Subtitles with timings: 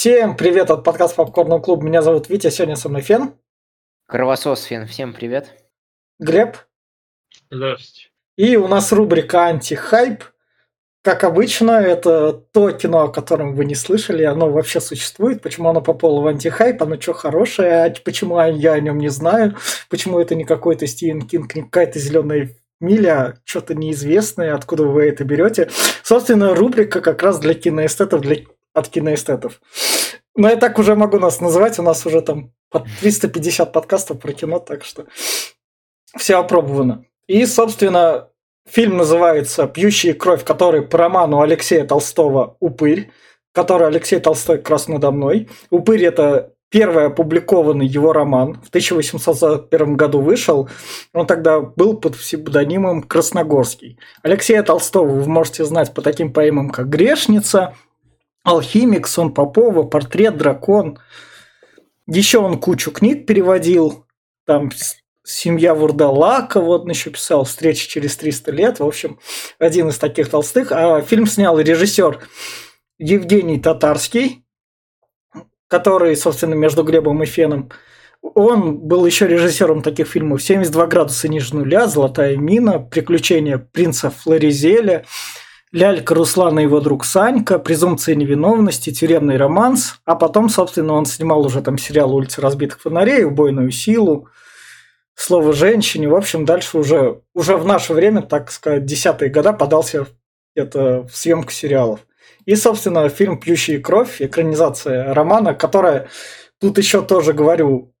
[0.00, 1.82] Всем привет от подкаста Попкорного клуб.
[1.82, 3.32] Меня зовут Витя, сегодня со мной Фен.
[4.06, 5.48] Кровосос Фен, всем привет.
[6.20, 6.56] Глеб.
[7.50, 8.10] Здравствуйте.
[8.36, 10.22] И у нас рубрика «Антихайп».
[11.02, 15.42] Как обычно, это то кино, о котором вы не слышали, оно вообще существует.
[15.42, 19.56] Почему оно попало в антихайп, оно что хорошее, а почему я о нем не знаю,
[19.90, 25.24] почему это не какой-то Стивен Кинг, не какая-то зеленая миля, что-то неизвестное, откуда вы это
[25.24, 25.68] берете.
[26.04, 28.44] Собственно, рубрика как раз для киноэстетов, для
[28.78, 29.60] от киноэстетов.
[30.34, 34.32] Но я так уже могу нас называть, у нас уже там под 350 подкастов про
[34.32, 35.06] кино, так что
[36.16, 37.04] все опробовано.
[37.26, 38.28] И, собственно,
[38.68, 43.10] фильм называется «Пьющие кровь», который по роману Алексея Толстого «Упырь»,
[43.52, 45.48] который Алексей Толстой как раз надо мной.
[45.70, 48.60] «Упырь»– это первый опубликованный его роман.
[48.62, 50.68] В 1841 году вышел.
[51.14, 53.98] Он тогда был под псевдонимом Красногорский.
[54.22, 57.74] Алексея Толстого вы можете знать по таким поэмам, как «Грешница»,
[58.48, 60.98] Алхимик, Сон Попова, Портрет, Дракон.
[62.06, 64.06] Еще он кучу книг переводил.
[64.46, 64.70] Там
[65.22, 68.80] Семья Вурдалака, вот он еще писал Встреча через 300 лет.
[68.80, 69.18] В общем,
[69.58, 70.72] один из таких толстых.
[70.72, 72.26] А фильм снял режиссер
[72.96, 74.46] Евгений Татарский,
[75.68, 77.70] который, собственно, между Глебом и Феном.
[78.22, 85.04] Он был еще режиссером таких фильмов «72 градуса ниже нуля», «Золотая мина», «Приключения принца Флоризеля»,
[85.70, 91.44] Лялька Руслан и его друг Санька, презумпция невиновности, тюремный романс, а потом, собственно, он снимал
[91.44, 94.28] уже там сериал «Улица разбитых фонарей», «Убойную силу»,
[95.14, 96.08] «Слово женщине».
[96.08, 100.06] В общем, дальше уже, уже в наше время, так сказать, десятые года подался
[100.54, 102.00] это в съемку сериалов.
[102.46, 106.08] И, собственно, фильм «Пьющие кровь», экранизация романа, которая,
[106.60, 107.92] тут еще тоже говорю,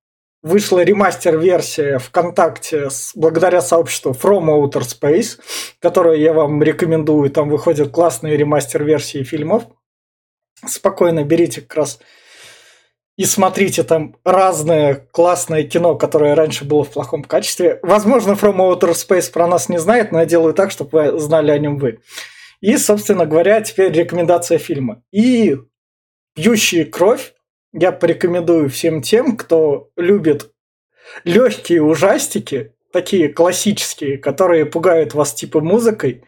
[0.42, 5.38] вышла ремастер-версия ВКонтакте с, благодаря сообществу From Outer Space,
[5.80, 7.30] которую я вам рекомендую.
[7.30, 9.64] Там выходят классные ремастер-версии фильмов.
[10.66, 12.00] Спокойно берите как раз
[13.16, 17.80] и смотрите там разное классное кино, которое раньше было в плохом качестве.
[17.82, 21.50] Возможно, From Outer Space про нас не знает, но я делаю так, чтобы вы знали
[21.50, 21.98] о нем вы.
[22.60, 25.02] И, собственно говоря, теперь рекомендация фильма.
[25.10, 25.56] И
[26.34, 27.34] «Пьющие кровь»
[27.72, 30.52] я порекомендую всем тем, кто любит
[31.24, 36.24] легкие ужастики, такие классические, которые пугают вас типа музыкой,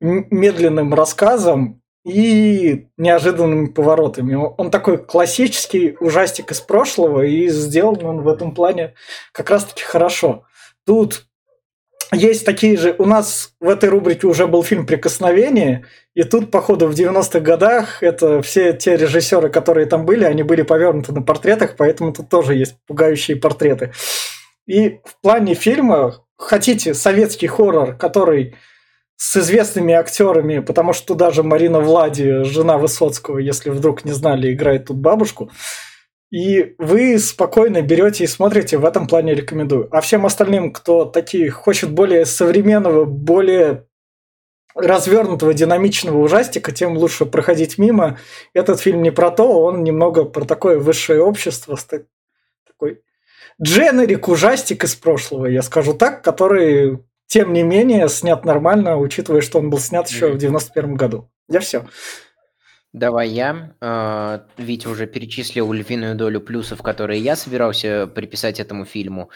[0.00, 4.34] медленным рассказом и неожиданными поворотами.
[4.34, 8.94] Он такой классический ужастик из прошлого, и сделан он в этом плане
[9.32, 10.44] как раз-таки хорошо.
[10.84, 11.25] Тут
[12.12, 12.94] есть такие же...
[12.98, 15.84] У нас в этой рубрике уже был фильм «Прикосновение»,
[16.14, 20.62] и тут, походу, в 90-х годах это все те режиссеры, которые там были, они были
[20.62, 23.92] повернуты на портретах, поэтому тут тоже есть пугающие портреты.
[24.66, 28.54] И в плане фильма хотите советский хоррор, который
[29.16, 34.86] с известными актерами, потому что даже Марина Влади, жена Высоцкого, если вдруг не знали, играет
[34.86, 35.50] тут бабушку–
[36.30, 39.88] и вы спокойно берете и смотрите, в этом плане рекомендую.
[39.90, 43.86] А всем остальным, кто такие хочет более современного, более
[44.74, 48.18] развернутого, динамичного ужастика, тем лучше проходить мимо.
[48.52, 51.78] Этот фильм не про то, он немного про такое высшее общество,
[52.66, 53.00] такой
[53.62, 59.58] дженерик ужастик из прошлого, я скажу так, который, тем не менее, снят нормально, учитывая, что
[59.58, 61.30] он был снят еще в 91 году.
[61.48, 61.86] Я все.
[62.96, 63.74] Давай я.
[63.82, 69.28] Э, Витя уже перечислил львиную долю плюсов, которые я собирался приписать этому фильму.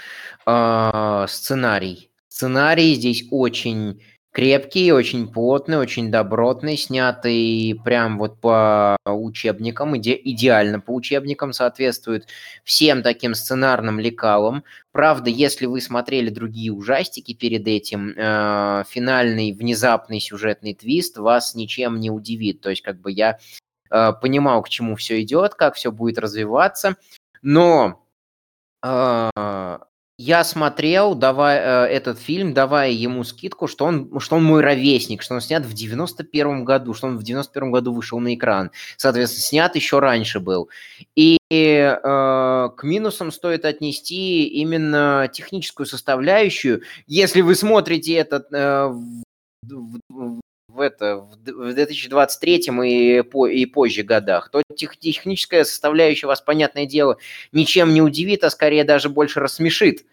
[0.46, 2.10] Э, сценарий.
[2.28, 10.80] Сценарий здесь очень крепкий, очень плотный, очень добротный, снятый прям вот по учебникам, иде идеально
[10.80, 12.26] по учебникам, соответствует
[12.64, 14.64] всем таким сценарным лекалам.
[14.92, 21.98] Правда, если вы смотрели другие ужастики перед этим, э, финальный внезапный сюжетный твист вас ничем
[21.98, 22.60] не удивит.
[22.60, 23.38] То есть как бы я
[23.90, 26.96] э, понимал, к чему все идет, как все будет развиваться,
[27.42, 28.04] но
[28.84, 29.78] э,
[30.20, 35.22] я смотрел давай, э, этот фильм, давая ему скидку, что он, что он мой ровесник,
[35.22, 38.70] что он снят в 91 году, что он в 91 году вышел на экран.
[38.98, 40.68] Соответственно, снят еще раньше был.
[41.16, 46.82] И э, к минусам стоит отнести именно техническую составляющую.
[47.06, 54.02] Если вы смотрите этот э, в, в, в, это, в 2023 и, по, и позже
[54.02, 57.16] годах, то тех, техническая составляющая вас, понятное дело,
[57.52, 60.04] ничем не удивит, а скорее даже больше рассмешит,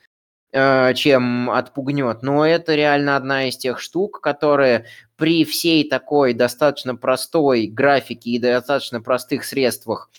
[0.53, 2.23] чем отпугнет.
[2.23, 4.85] Но это реально одна из тех штук, которые
[5.17, 10.09] при всей такой достаточно простой графике и достаточно простых средствах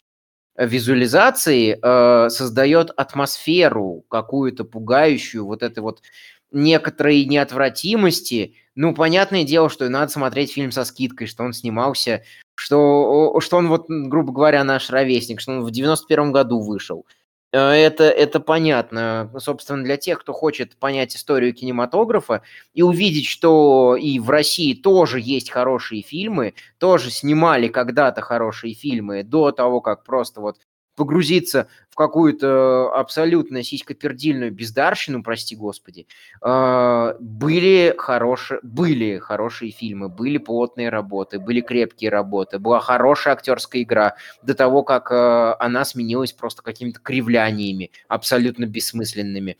[0.58, 6.02] визуализации э, создает атмосферу какую-то пугающую, вот это вот
[6.50, 12.22] некоторой неотвратимости, ну, понятное дело, что надо смотреть фильм со скидкой, что он снимался,
[12.54, 17.06] что, что он вот, грубо говоря, наш ровесник, что он в 91 году вышел.
[17.52, 22.42] Э, это, это понятно, собственно, для тех, кто хочет понять историю кинематографа
[22.74, 29.22] и увидеть, что и в России тоже есть хорошие фильмы, тоже снимали когда-то хорошие фильмы
[29.22, 30.58] до того, как просто вот
[30.98, 36.08] погрузиться в какую-то абсолютно сиськопердильную бездарщину, прости господи,
[36.42, 43.82] а, были, хорошие, были хорошие фильмы, были плотные работы, были крепкие работы, была хорошая актерская
[43.82, 49.56] игра до того, как а, она сменилась просто какими-то кривляниями абсолютно бессмысленными.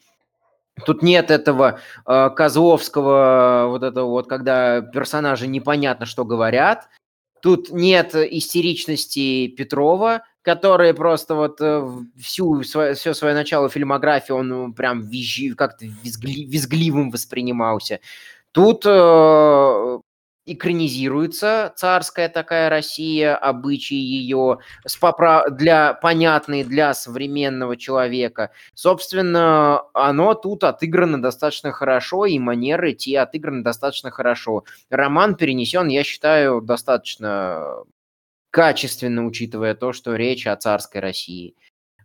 [0.84, 6.88] Тут нет этого э, Козловского, вот этого вот, когда персонажи непонятно, что говорят.
[7.42, 11.86] Тут нет истеричности Петрова, который просто вот э,
[12.16, 18.00] всю свое, все свое начало фильмографии он ну, прям визжи, как-то визгли, визгливым воспринимался.
[18.52, 19.98] Тут э,
[20.46, 25.50] экранизируется царская такая Россия, обычаи ее с попра...
[25.50, 28.50] для понятные для современного человека.
[28.72, 34.64] Собственно, оно тут отыграно достаточно хорошо, и манеры те отыграны достаточно хорошо.
[34.88, 37.84] Роман перенесен, я считаю, достаточно
[38.58, 41.54] качественно, учитывая то, что речь о царской России.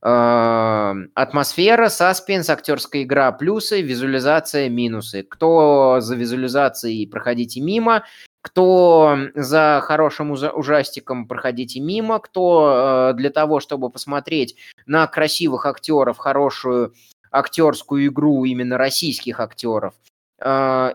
[0.04, 5.24] Атмосфера, саспенс, актерская игра плюсы, визуализация минусы.
[5.24, 8.04] Кто за визуализацией, проходите мимо.
[8.42, 12.20] Кто за хорошим ужастиком, проходите мимо.
[12.20, 16.94] Кто э, для того, чтобы посмотреть на красивых актеров, хорошую
[17.32, 19.96] актерскую игру именно российских актеров,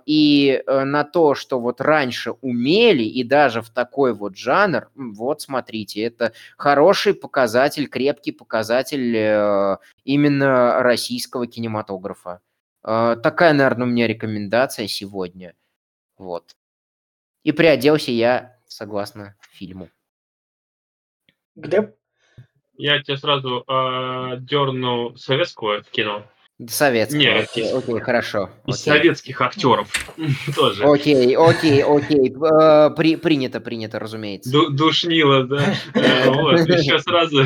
[0.04, 5.40] и э, на то, что вот раньше умели, и даже в такой вот жанр, вот
[5.40, 12.40] смотрите, это хороший показатель, крепкий показатель э, именно российского кинематографа.
[12.82, 15.54] А, такая, наверное, у меня рекомендация сегодня.
[16.18, 16.56] Вот.
[17.42, 19.88] И приоделся я согласно фильму.
[21.54, 21.94] Глеб?
[22.76, 26.24] Я тебе сразу э, дерну советское кино.
[26.66, 27.18] Советского.
[27.20, 28.50] Нет, окей, окей, хорошо.
[28.66, 28.92] Из окей.
[28.92, 29.88] советских актеров
[30.56, 30.84] тоже.
[30.84, 32.34] Окей, окей, окей.
[32.34, 34.50] Э, При, принято, принято, разумеется.
[34.50, 35.74] Ду- Душнило, да.
[35.94, 37.44] Э, Вот, еще сразу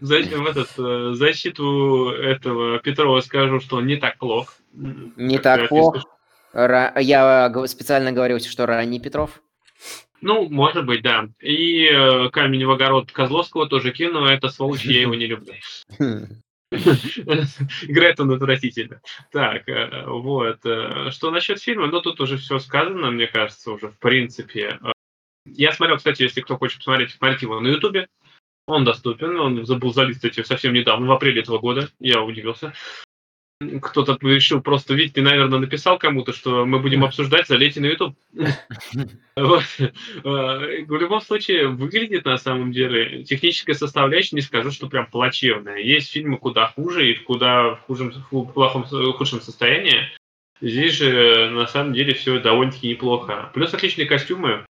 [0.00, 4.54] за- в этот, э, защиту этого Петрова скажу, что он не так плох.
[4.72, 6.04] Не так описываешь.
[6.54, 9.40] Ра- Я специально говорил, что ранний Петров.
[10.20, 11.26] Ну, может быть, да.
[11.40, 11.88] И
[12.32, 15.52] камень в огород Козловского тоже кину, это сволочь, я его не люблю.
[17.82, 19.00] Играет он отвратительно.
[19.30, 20.64] Так, э, вот.
[20.64, 21.86] э, Что насчет фильма?
[21.88, 24.78] Ну, тут уже все сказано, мне кажется, уже в принципе.
[24.82, 24.92] Э,
[25.46, 28.08] Я смотрел, кстати, если кто хочет посмотреть, смотрите его на Ютубе.
[28.66, 31.90] Он доступен, он забыл залистать его совсем недавно, в апреле этого года.
[31.98, 32.72] Я удивился.
[33.80, 38.16] Кто-то решил просто, видите, наверное, написал кому-то, что мы будем обсуждать, залейте на YouTube.
[39.34, 39.40] Э,
[40.24, 45.78] В любом случае, выглядит на самом деле техническая составляющая, не скажу, что прям плачевная.
[45.78, 48.12] Есть фильмы куда хуже и куда в худшем,
[48.52, 50.10] плохом, в худшем состоянии.
[50.60, 53.50] Здесь же на самом деле все довольно-таки неплохо.
[53.54, 54.66] Плюс отличные костюмы.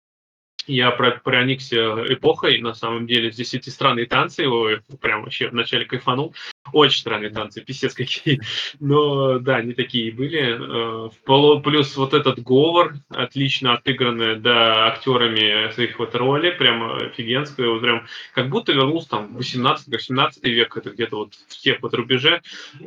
[0.68, 3.31] Я про- проникся эпохой, на самом деле.
[3.31, 4.69] Здесь эти странные танцы, его
[5.02, 6.36] прям вообще вначале кайфанул.
[6.74, 8.42] Очень странные танцы, писец какие.
[8.80, 11.08] Но да, они такие были.
[11.08, 17.69] Э, Плюс вот этот говор, отлично отыгранный, да, актерами своих вот роли, прям офигенская.
[17.69, 21.94] Вот прям как будто вернулся там в 18-18 век, это где-то вот в тех вот
[21.94, 22.42] рубеже,
[22.81, 22.83] э,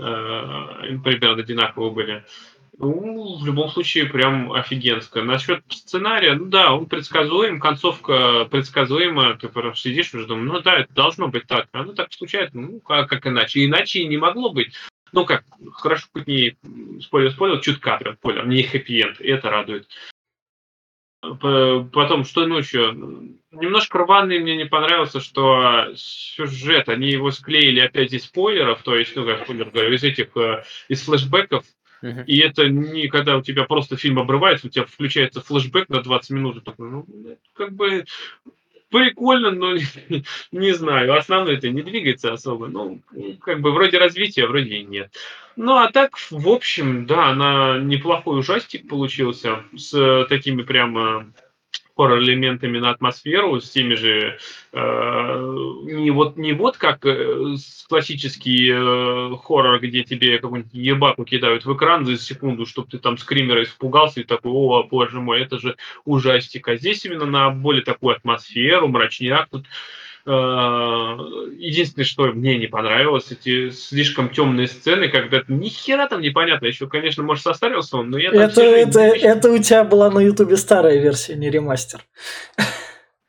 [1.02, 2.24] примерно одинаковые были.
[2.82, 5.22] Ну, в любом случае, прям офигенская.
[5.22, 10.78] Насчет сценария, ну да, он предсказуем, концовка предсказуема, ты прям сидишь уже думаешь, ну да,
[10.78, 11.68] это должно быть так.
[11.72, 13.66] А ну так случается, ну как, как иначе?
[13.66, 14.72] Иначе и не могло быть.
[15.12, 15.44] Ну как,
[15.74, 16.56] хорошо, хоть не
[17.02, 19.86] спойлер-спойлер, чутка прям спойлер, не хэппи-энд, это радует.
[21.20, 23.36] Потом, что ночью?
[23.50, 29.14] Немножко рваный мне не понравился, что сюжет, они его склеили опять из спойлеров, то есть,
[29.16, 31.64] ну, как спойлер говорю, из этих, э, из флешбеков,
[32.02, 32.22] Мгм.
[32.26, 36.30] и это не когда у тебя просто фильм обрывается, у тебя включается флешбэк на 20
[36.30, 37.06] минут, такой, ну,
[37.54, 38.04] как бы
[38.90, 39.84] прикольно, но не,
[40.52, 43.00] не знаю, основной это не двигается особо, ну,
[43.40, 45.14] как бы вроде развития, вроде и нет.
[45.56, 51.26] Ну, а так, в общем, да, она неплохой ужастик получился, с такими прямо
[52.00, 54.38] хоррор-элементами на атмосферу, с теми же
[54.72, 54.78] э,
[55.84, 57.56] не вот не вот как э,
[57.88, 63.18] классический э, хоррор, где тебе какую-нибудь ебаку кидают в экран за секунду, чтобы ты там
[63.18, 65.76] скримера испугался и такой, о, боже мой, это же
[66.06, 66.68] ужастик.
[66.68, 69.48] А здесь именно на более такую атмосферу, мрачняк.
[69.50, 76.20] Тут Э, единственное, что мне не понравилось, эти слишком темные сцены, когда ни хера там
[76.20, 76.66] непонятно.
[76.66, 80.20] Еще, конечно, может, состарился он, но я там Это, это, это у тебя была на
[80.20, 82.00] Ютубе старая версия, не ремастер.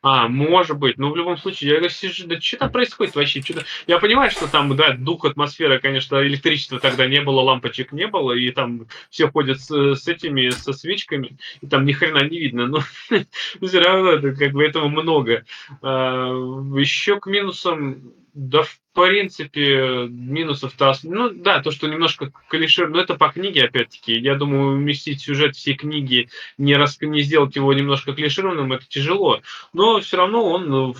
[0.02, 0.98] А, может быть.
[0.98, 3.40] Но в любом случае, я сижу, да что там происходит вообще?
[3.40, 3.64] Что-то...
[3.86, 8.32] Я понимаю, что там, да, дух, атмосфера, конечно, электричества тогда не было, лампочек не было,
[8.32, 12.66] и там все ходят с, с этими, со свечками, и там ни хрена не видно.
[12.66, 12.80] Но
[13.66, 15.44] все равно как бы этого много.
[15.82, 16.30] А,
[16.76, 20.94] еще к минусам да, в принципе, минусов-то...
[21.02, 22.86] Ну, да, то, что немножко клише...
[22.86, 24.14] Но это по книге, опять-таки.
[24.18, 26.98] Я думаю, уместить сюжет всей книги, не, рас...
[27.00, 29.42] не сделать его немножко клишированным, это тяжело.
[29.72, 30.96] Но все равно он ну,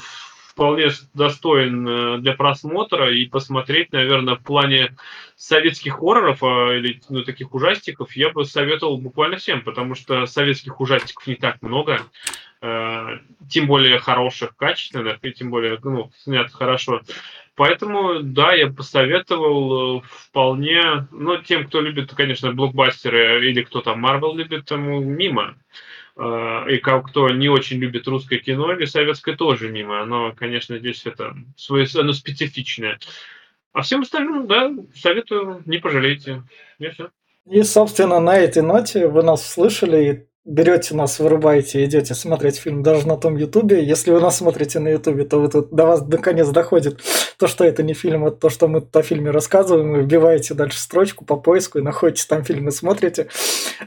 [0.52, 4.94] вполне достоин э, для просмотра и посмотреть, наверное, в плане
[5.34, 10.78] советских хорроров а, или ну, таких ужастиков я бы советовал буквально всем, потому что советских
[10.78, 12.00] ужастиков не так много.
[12.60, 13.18] Э,
[13.48, 17.00] тем более хороших, качественных, и тем более, ну, снят хорошо.
[17.54, 24.00] Поэтому, да, я посоветовал э, вполне, ну, тем, кто любит, конечно, блокбастеры или кто там
[24.00, 25.56] Марвел любит, тому мимо.
[26.16, 30.02] И кто не очень любит русское кино или советское, тоже мимо.
[30.02, 32.98] Оно, конечно, здесь это свое, оно специфичное.
[33.72, 36.42] А всем остальным, да, советую, не пожалейте.
[36.78, 37.08] И все.
[37.50, 43.08] И, собственно, на этой ноте вы нас слышали, берете нас, вырубаете, идете смотреть фильм даже
[43.08, 43.82] на том Ютубе.
[43.82, 47.00] Если вы нас смотрите на Ютубе, то вы тут до вас наконец доходит
[47.38, 50.78] то, что это не фильм, это то, что мы о фильме рассказываем, вы вбиваете дальше
[50.78, 53.28] строчку по поиску и находите там фильм и смотрите.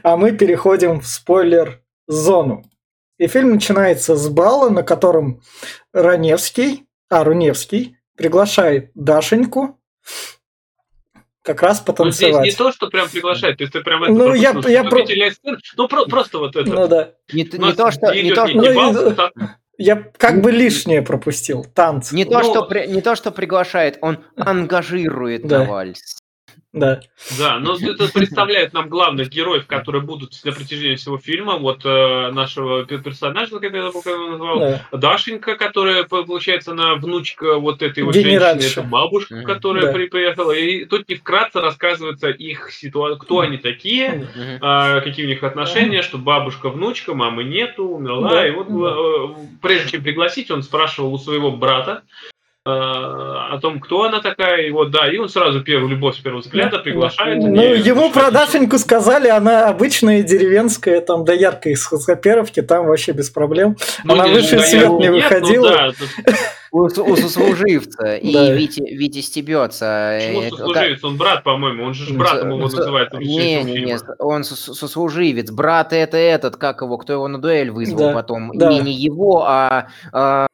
[0.02, 1.06] А мы переходим в
[2.08, 2.64] спойлер-зону.
[3.18, 5.40] И фильм начинается с бала, на котором
[5.92, 9.78] Раневский, а, Руневский приглашает Дашеньку,
[11.42, 12.34] как раз потанцевать.
[12.34, 14.84] Ну, здесь не то, что прям приглашает, то есть ты прям это ну, я, я
[14.84, 15.04] про...
[15.76, 16.68] ну про, просто вот это.
[16.68, 17.12] Ну да.
[17.32, 18.12] Не, не то, что...
[18.12, 18.60] Не то, что...
[18.60, 19.32] Ну, так...
[19.78, 22.14] Я как бы лишнее пропустил, танцы.
[22.14, 25.60] Не то, ну, что, при, не то, что приглашает, он ангажирует да.
[25.60, 26.18] на вальс.
[26.76, 27.00] Да.
[27.38, 31.56] Да, но это представляет нам главных героев, которые будут на протяжении всего фильма.
[31.56, 34.86] Вот э, нашего персонажа, как я назвал, да.
[34.92, 39.42] Дашенька, которая, получается, она внучка вот этой вот женщины, это бабушка, mm-hmm.
[39.44, 39.92] которая да.
[39.92, 40.52] приехала.
[40.52, 44.98] И тут не вкратце рассказывается их ситуация, кто они такие, mm-hmm.
[44.98, 46.02] э, какие у них отношения, mm-hmm.
[46.02, 48.30] что бабушка внучка, мамы нету, умерла.
[48.30, 48.46] Да.
[48.46, 52.02] И вот э, прежде чем пригласить, он спрашивал у своего брата,
[52.68, 56.40] о том, кто она такая, и вот, да, и он сразу первую любовь с первого
[56.40, 57.38] взгляда приглашает.
[57.38, 63.12] Ну, ему про Дашеньку сказали, она обычная деревенская, там, до яркой из Хацкоперовки, там вообще
[63.12, 63.76] без проблем.
[64.02, 65.92] Ну, она выше свет не выходила.
[66.72, 70.18] У, у сослуживца, и Витя, Витя стебется.
[70.18, 71.04] Почему э, сослуживец?
[71.04, 73.12] Он брат, по-моему, он же братом его называет.
[73.14, 78.12] Не, не, не, он сослуживец, брат это этот, как его, кто его на дуэль вызвал
[78.12, 80.46] потом, и не его, а, а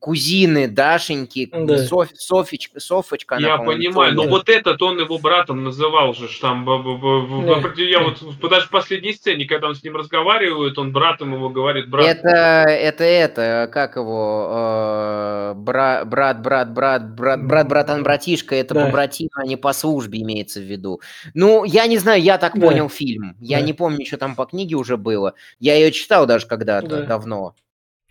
[0.00, 1.78] кузины Дашеньки, да.
[1.78, 3.38] Соф, Софичка, Софочка.
[3.38, 7.82] Я понимаю, но вот этот он его братом называл же, там, да.
[7.82, 11.88] я вот даже в последней сцене, когда он с ним разговаривает, он братом его говорит,
[11.88, 12.04] брат.
[12.04, 12.28] Это,
[12.68, 18.84] это, это, как его, э, брат, брат, брат, брат, брат, брат, братан, братишка, это да.
[18.84, 21.00] по братину, а не по службе имеется в виду.
[21.32, 22.66] Ну, я не знаю, я так да.
[22.66, 23.64] понял фильм, я да.
[23.64, 27.02] не помню, что там по книге уже было, я ее читал даже когда-то, да.
[27.04, 27.54] давно.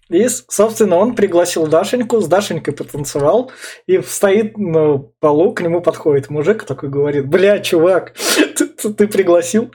[0.09, 3.51] И, собственно, он пригласил Дашеньку, с Дашенькой потанцевал,
[3.87, 8.13] и стоит на полу, к нему подходит мужик, такой говорит, бля, чувак,
[8.55, 9.71] ты, ты, ты пригласил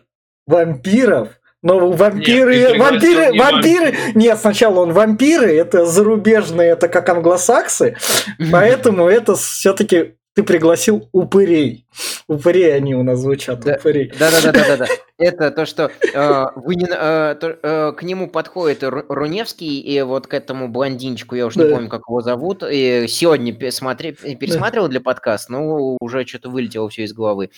[0.47, 1.29] вампиров?
[1.63, 3.95] Но вампиры, Нет, вампиры, не вампиры.
[4.15, 7.97] Нет, сначала он вампиры, это зарубежные, это как англосаксы,
[8.51, 11.87] поэтому это все-таки ты пригласил упырей.
[12.27, 14.13] Упырей они у нас звучат, да, упырей.
[14.19, 14.87] Да-да-да-да-да.
[15.23, 20.27] Это то, что э, вы не, э, то, э, к нему подходит Руневский, и вот
[20.27, 21.65] к этому блондинчику, я уж да.
[21.65, 24.93] не помню, как его зовут, и сегодня пересмотри, пересматривал да.
[24.93, 27.51] для подкаста, но уже что-то вылетело все из головы.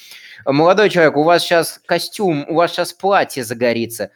[0.44, 4.10] Молодой человек, у вас сейчас костюм, у вас сейчас платье загорится.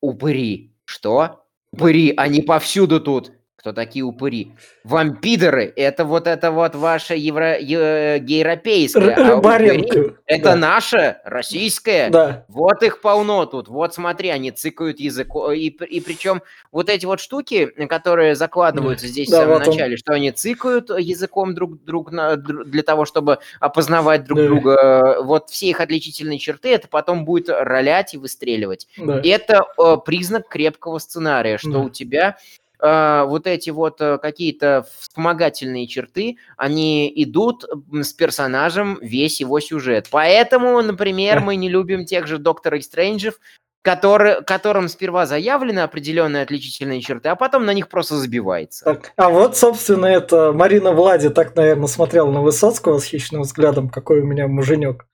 [0.00, 0.74] Упыри.
[0.84, 1.44] Что?
[1.72, 3.32] Упыри, они повсюду тут.
[3.68, 4.54] Кто такие упыри?
[4.82, 7.58] Вампидеры– это вот это вот ваше евро...
[7.58, 10.56] европейское, а упыри– это да.
[10.56, 12.08] наше, российское.
[12.08, 12.46] Да.
[12.48, 13.68] Вот их полно тут.
[13.68, 15.52] Вот смотри, они цикают языком.
[15.52, 16.40] И, и причем
[16.72, 19.98] вот эти вот штуки, которые закладываются здесь да, в самом вот начале, он.
[19.98, 24.46] что они цикают языком друг друг на, для того, чтобы опознавать друг да.
[24.46, 25.18] друга.
[25.20, 28.88] Вот все их отличительные черты, это потом будет ролять и выстреливать.
[28.96, 29.20] Да.
[29.22, 31.78] Это э, признак крепкого сценария, что да.
[31.80, 32.38] у тебя
[32.80, 40.08] вот эти вот э, какие-то вспомогательные черты, они идут с персонажем весь его сюжет.
[40.10, 43.40] Поэтому, например, мы не любим тех же Доктора Стрэнджев,
[43.82, 48.84] который, которым сперва заявлены определенные отличительные черты, а потом на них просто забивается.
[48.84, 53.88] Так, а вот, собственно, это Марина Влади так, наверное, смотрела на Высоцкого с хищным взглядом,
[53.88, 55.06] какой у меня муженек.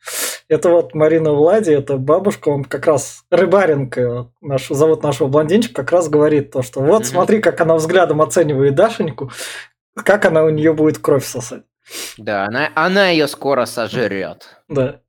[0.54, 5.90] Это вот Марина Влади, это бабушка, он как раз Рыбаренко, наш, зовут нашего блондинчика, как
[5.90, 9.32] раз говорит то, что вот смотри, как она взглядом оценивает Дашеньку,
[9.96, 11.64] как она у нее будет кровь сосать.
[12.18, 14.62] Да, она, она ее скоро сожрет.
[14.68, 15.00] Да.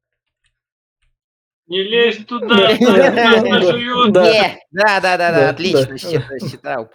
[1.68, 2.78] Не лезь туда.
[4.72, 6.90] Да, да, да, да, отлично считал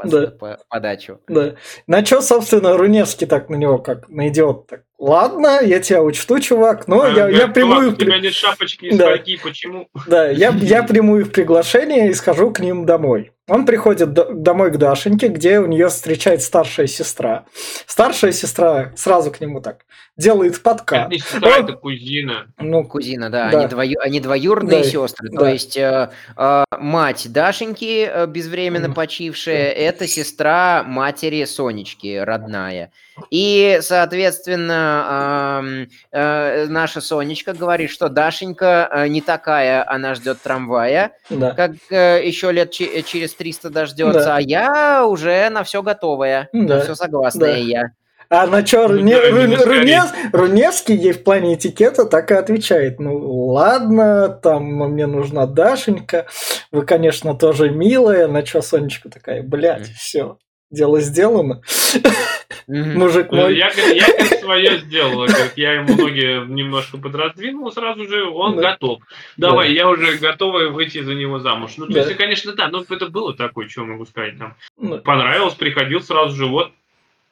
[0.69, 1.21] подачу.
[1.29, 1.55] Да.
[1.87, 6.39] На что, собственно, Руневский так на него как на идиот так Ладно, я тебя учту,
[6.41, 7.95] чувак, но я, я приму их...
[7.95, 9.17] У тебя нет шапочки из да.
[9.43, 9.89] почему?
[10.07, 13.33] Да, я, я приму их приглашение и схожу к ним домой.
[13.51, 17.47] Он приходит домой к Дашеньке, где у нее встречает старшая сестра.
[17.85, 21.07] Старшая сестра сразу к нему так делает подкат.
[21.07, 21.65] Это не сестра, Он...
[21.65, 22.47] это кузина.
[22.59, 23.51] Ну, кузина, да.
[23.51, 23.59] да.
[23.59, 23.99] Они, двою...
[24.01, 24.89] Они двоюродные да.
[24.89, 25.31] сестры.
[25.31, 25.39] Да.
[25.39, 28.95] То есть э, э, мать Дашеньки, э, безвременно mm.
[28.95, 32.93] почившая, это сестра матери Сонечки, родная.
[33.31, 41.13] И, соответственно, э, э, наша Сонечка говорит, что Дашенька э, не такая, она ждет трамвая,
[41.29, 41.51] да.
[41.53, 44.37] как э, еще лет ч- через 300 дождется, да.
[44.37, 46.77] а я уже на все готовая, да.
[46.77, 47.57] на все согласная да.
[47.57, 47.91] я.
[48.29, 53.01] А на что Руне, Руне, Рунес, Руневский ей в плане этикета так и отвечает.
[53.01, 53.17] Ну
[53.47, 56.27] ладно, там мне нужна Дашенька,
[56.71, 58.29] вы, конечно, тоже милая.
[58.29, 60.37] На что Сонечка такая, блядь, все,
[60.71, 61.63] дело сделано.
[62.67, 63.57] Мужик мой.
[63.57, 65.27] Я, я как свое сделал.
[65.27, 68.73] Как я ему ноги немножко подраздвинул, сразу же он да.
[68.73, 69.03] готов.
[69.37, 69.75] Давай, да.
[69.75, 71.75] я уже готова выйти за него замуж.
[71.77, 72.01] Ну, то да.
[72.01, 74.55] есть, конечно, да, но это было такое, что могу сказать там.
[74.79, 74.99] Да.
[74.99, 76.73] Понравилось, приходил сразу же, вот.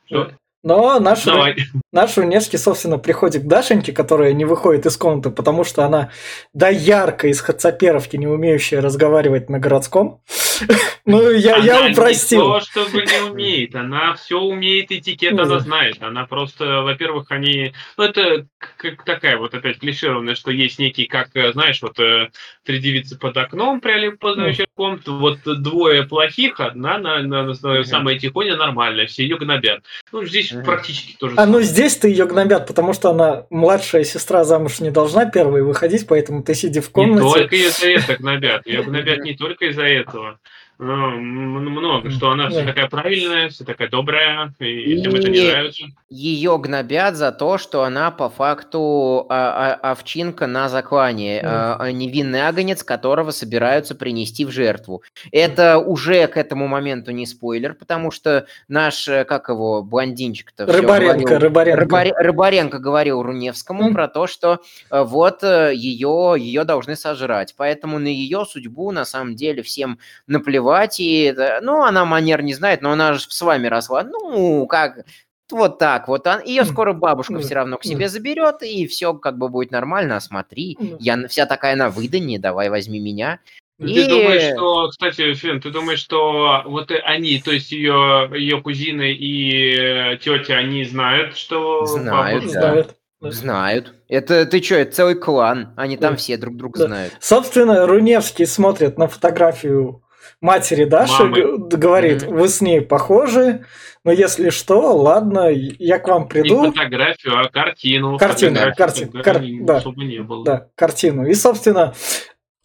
[0.06, 0.24] Все.
[0.24, 0.38] Да.
[0.64, 1.56] Но наш, Давай.
[1.92, 6.10] наш Руневский, собственно, приходит к Дашеньке, которая не выходит из комнаты, потому что она
[6.52, 10.20] да ярко из Хацаперовки, не умеющая разговаривать на городском.
[11.04, 12.50] Ну, я, я упростил.
[12.50, 16.02] Она не то, чтобы не умеет, она все умеет, этикет она знает.
[16.02, 17.72] Она просто, во-первых, они...
[17.96, 22.28] Ну, это как такая вот опять клишированная, что есть некий, как, знаешь, вот э,
[22.62, 27.84] три девицы под окном, пряли познающая комнату, вот двое плохих, одна на, на, на, на
[27.84, 29.84] самая тихоня нормальная, все ее гнобят.
[30.12, 30.64] Ну, здесь угу.
[30.64, 31.34] практически тоже.
[31.36, 36.06] А ну здесь-то ее гнобят, потому что она младшая сестра замуж не должна первой выходить,
[36.06, 37.24] поэтому ты сиди в комнате.
[37.24, 38.66] Не только из-за этого гнобят.
[38.66, 40.38] Ее гнобят не только из-за этого.
[40.80, 45.86] Ну, много, что она вся такая правильная, вся такая добрая, и всем это не нравится.
[46.08, 52.46] Ее гнобят за то, что она по факту а, а, овчинка на заклане, а, невинный
[52.46, 55.02] агонец, которого собираются принести в жертву.
[55.32, 60.64] Это уже к этому моменту не спойлер, потому что наш, э, как его, блондинчик-то...
[60.66, 61.80] Рыбаренко, говорил, Рыбаренко.
[61.80, 63.94] Рыбаре, Рыбаренко говорил Руневскому mm.
[63.94, 64.60] про то, что
[64.92, 67.54] э, вот ее, э, ее должны сожрать.
[67.56, 72.54] Поэтому на ее судьбу на самом деле всем наплевать плевать, и, ну, она манер не
[72.54, 75.04] знает, но она же с вами росла, ну, как,
[75.50, 76.26] вот так вот.
[76.44, 80.16] Ее скоро бабушка все равно к себе заберет, и все как бы будет нормально.
[80.16, 83.40] А смотри, я вся такая на выданье, давай возьми меня.
[83.78, 84.08] Ты и...
[84.08, 89.72] думаешь, что, кстати, Фин, ты думаешь, что вот они, то есть ее, ее кузины и
[89.72, 92.50] э, тетя, они знают, что знают, да.
[92.50, 92.96] знают.
[93.20, 93.94] Знают.
[94.08, 96.08] Это ты что, это целый клан, они да.
[96.08, 96.86] там все друг друга да.
[96.86, 97.14] знают.
[97.20, 100.02] Собственно, Руневский смотрит на фотографию
[100.40, 101.68] матери Даши Мамы.
[101.68, 102.34] говорит, mm-hmm.
[102.34, 103.64] вы с ней похожи,
[104.04, 106.66] но если что, ладно, я к вам приду.
[106.66, 108.18] Не фотографию, а картину.
[108.18, 109.40] Картину, картину, кар...
[109.40, 110.44] да, не было.
[110.44, 111.26] да, картину.
[111.26, 111.94] И, собственно,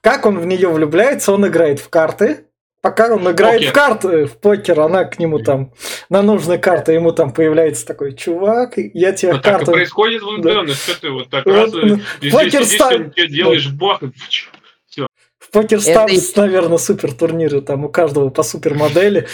[0.01, 2.45] как он в нее влюбляется, он играет в карты,
[2.83, 3.69] Пока он играет покер.
[3.69, 5.71] в карты, в покер, она к нему там
[6.09, 9.67] на нужные карты, ему там появляется такой чувак, я тебе ну, карту...
[9.67, 10.93] Так происходит влюбленность, да.
[10.93, 11.99] что ты вот так вот, раз, ну,
[12.29, 12.81] покер здесь,
[13.13, 13.77] здесь, делаешь да.
[13.77, 14.01] бах,
[15.53, 19.27] Покер Stars, наверное, супер турниры, там у каждого по супер модели.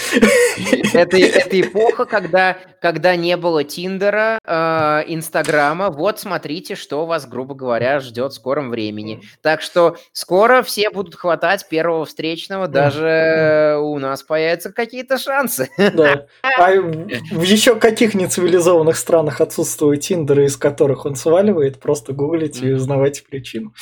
[0.93, 5.89] Это, это эпоха, когда, когда не было Тиндера, э, Инстаграма.
[5.89, 9.21] Вот смотрите, что вас, грубо говоря, ждет в скором времени.
[9.41, 15.69] Так что скоро все будут хватать первого встречного, даже у нас появятся какие-то шансы.
[15.77, 16.25] Да.
[16.57, 22.73] А в еще каких нецивилизованных странах отсутствуют Тиндеры, из которых он сваливает, просто гуглите и
[22.73, 23.73] узнавайте причину.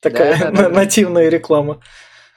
[0.00, 1.80] Такая да, да, нативная реклама.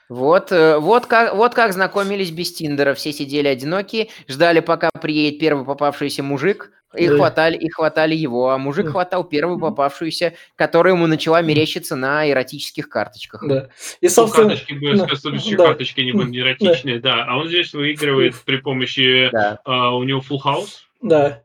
[0.10, 2.94] Вот, э, вот, как, вот как знакомились без Тиндера.
[2.94, 7.16] Все сидели одинокие, ждали, пока приедет первый попавшийся мужик, и да.
[7.16, 8.92] хватали, и хватали его, а мужик да.
[8.92, 13.48] хватал первую попавшуюся, которая ему начала мерещиться на эротических карточках.
[13.48, 13.70] Да.
[14.02, 14.50] И, ну, собственно...
[14.50, 15.66] Ну, карточки были, да.
[15.66, 17.16] карточки не были эротичные, да.
[17.16, 17.26] да.
[17.30, 19.30] А он здесь выигрывает при помощи...
[19.32, 19.60] Да.
[19.66, 20.82] Uh, у него full house.
[21.02, 21.44] Да.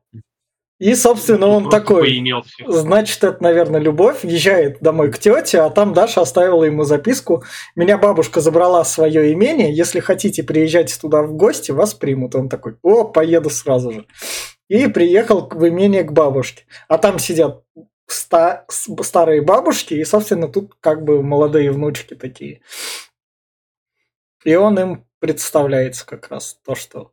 [0.79, 2.07] И, собственно, он такой,
[2.67, 7.45] значит, это, наверное, любовь, езжает домой к тете, а там Даша оставила ему записку.
[7.75, 12.35] Меня бабушка забрала свое имение, если хотите, приезжайте туда в гости, вас примут.
[12.35, 14.07] Он такой, о, поеду сразу же.
[14.69, 16.65] И приехал в имение к бабушке.
[16.89, 17.62] А там сидят
[18.07, 22.61] ста- старые бабушки, и, собственно, тут как бы молодые внучки такие.
[24.45, 27.12] И он им представляется как раз то, что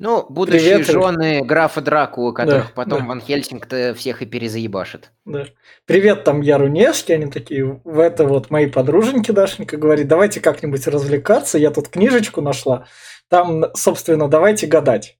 [0.00, 0.86] ну, будущие Привет.
[0.86, 3.04] жены графа Дракулы, которых да, потом да.
[3.06, 5.12] Ван Хельсинг-то всех и перезаебашит.
[5.26, 5.44] Да.
[5.84, 10.86] Привет, там я Рунешки, они такие, в это вот мои подруженьки Дашенька говорит, давайте как-нибудь
[10.86, 12.86] развлекаться, я тут книжечку нашла,
[13.28, 15.18] там, собственно, давайте гадать.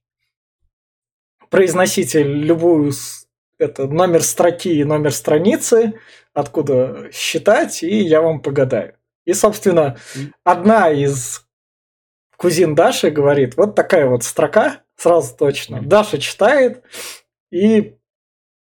[1.51, 2.91] Произносите любую
[3.59, 5.93] это, номер строки и номер страницы,
[6.33, 8.95] откуда считать, и я вам погадаю.
[9.25, 9.97] И, собственно,
[10.43, 11.45] одна из
[12.41, 15.79] кузин Даши говорит, вот такая вот строка, сразу точно.
[15.79, 16.81] Даша читает,
[17.51, 17.93] и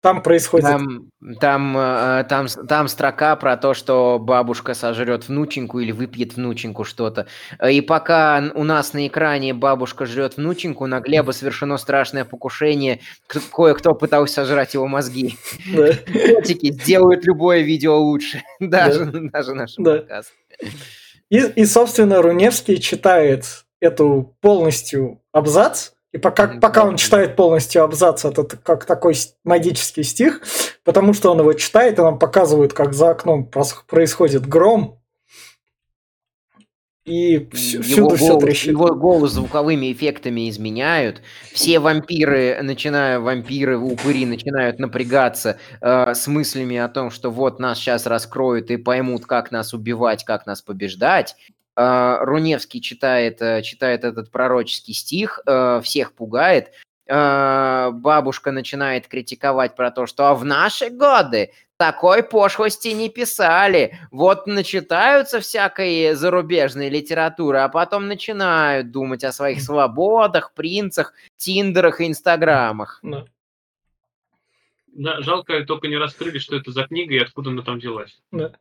[0.00, 0.64] там происходит...
[0.64, 6.84] Там, там, э, там, там строка про то, что бабушка сожрет внученьку или выпьет внученьку
[6.84, 7.26] что-то.
[7.68, 13.00] И пока у нас на экране бабушка жрет внученьку, на Глеба совершено страшное покушение.
[13.26, 15.36] Кое-кто пытался сожрать его мозги.
[15.74, 18.42] Котики сделают любое видео лучше.
[18.60, 20.32] Даже, даже наш подкаст.
[21.30, 23.44] И, и, собственно, Руневский читает
[23.80, 29.14] эту полностью абзац, и пока, пока он читает полностью абзац, это как такой
[29.44, 30.40] магический стих,
[30.84, 33.50] потому что он его читает, и нам показывают, как за окном
[33.86, 34.97] происходит гром,
[37.08, 38.70] и всюду все трещит.
[38.72, 41.22] Его голос звуковыми эффектами изменяют.
[41.52, 47.78] Все вампиры, начиная вампиры, упыри, начинают напрягаться э, с мыслями о том, что вот нас
[47.78, 51.36] сейчас раскроют и поймут, как нас убивать, как нас побеждать.
[51.76, 56.72] Э, Руневский читает, э, читает этот пророческий стих, э, всех пугает.
[57.10, 63.98] Э, бабушка начинает критиковать про то, что а в наши годы такой пошлости не писали.
[64.10, 72.08] Вот начитаются всякой зарубежной литературы, а потом начинают думать о своих свободах, принцах, тиндерах и
[72.08, 73.00] инстаграмах.
[73.02, 73.24] Да.
[74.88, 78.20] Да, жалко, только не раскрыли, что это за книга и откуда она там взялась.
[78.32, 78.52] Да.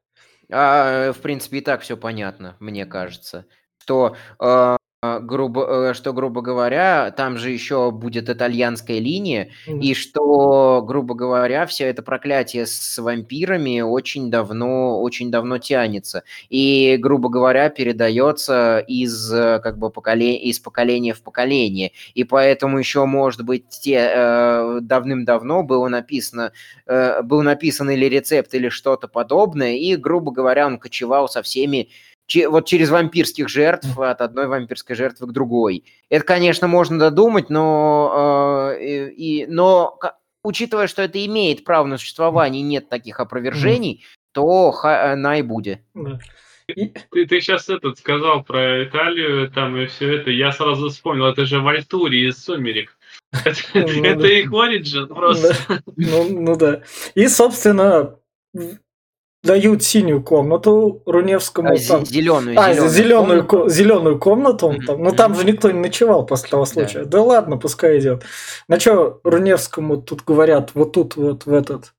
[0.50, 3.46] А, в принципе, и так все понятно, мне кажется.
[3.80, 9.80] Что э, грубо, э, что, грубо говоря, там же еще будет итальянская линия, mm.
[9.80, 16.98] и что, грубо говоря, все это проклятие с вампирами очень давно, очень давно тянется, и,
[17.00, 23.06] грубо говоря, передается из э, как бы поколения, из поколения в поколение, и поэтому еще,
[23.06, 26.54] может быть, те, э, давным-давно было написано,
[26.88, 31.90] э, был написан или рецепт, или что-то подобное, и, грубо говоря, он кочевал со всеми
[32.48, 35.86] вот через вампирских жертв от одной вампирской жертвы к другой.
[36.10, 40.00] Это, конечно, можно додумать, но, э, и, но
[40.44, 45.80] учитывая, что это имеет право на существование, нет таких опровержений, то ха, на и будет.
[46.68, 50.32] Ты, ты сейчас этот сказал про Италию, там и все это.
[50.32, 52.98] Я сразу вспомнил, это же Вальтури из Сумерек.
[53.74, 55.56] Ну это их Origin просто.
[55.96, 56.82] Ну, ну да.
[57.16, 58.18] И, собственно,
[59.43, 61.73] дают синюю комнату Руневскому.
[61.73, 63.69] А, там, зеленую, а, зеленую, зеленую, комнату.
[63.69, 64.67] зеленую комнату.
[64.67, 67.06] Он там, ну там же никто не ночевал после того случая.
[67.06, 68.23] Да, да ладно, пускай идет.
[68.67, 71.93] На что Руневскому тут говорят, вот тут вот в этот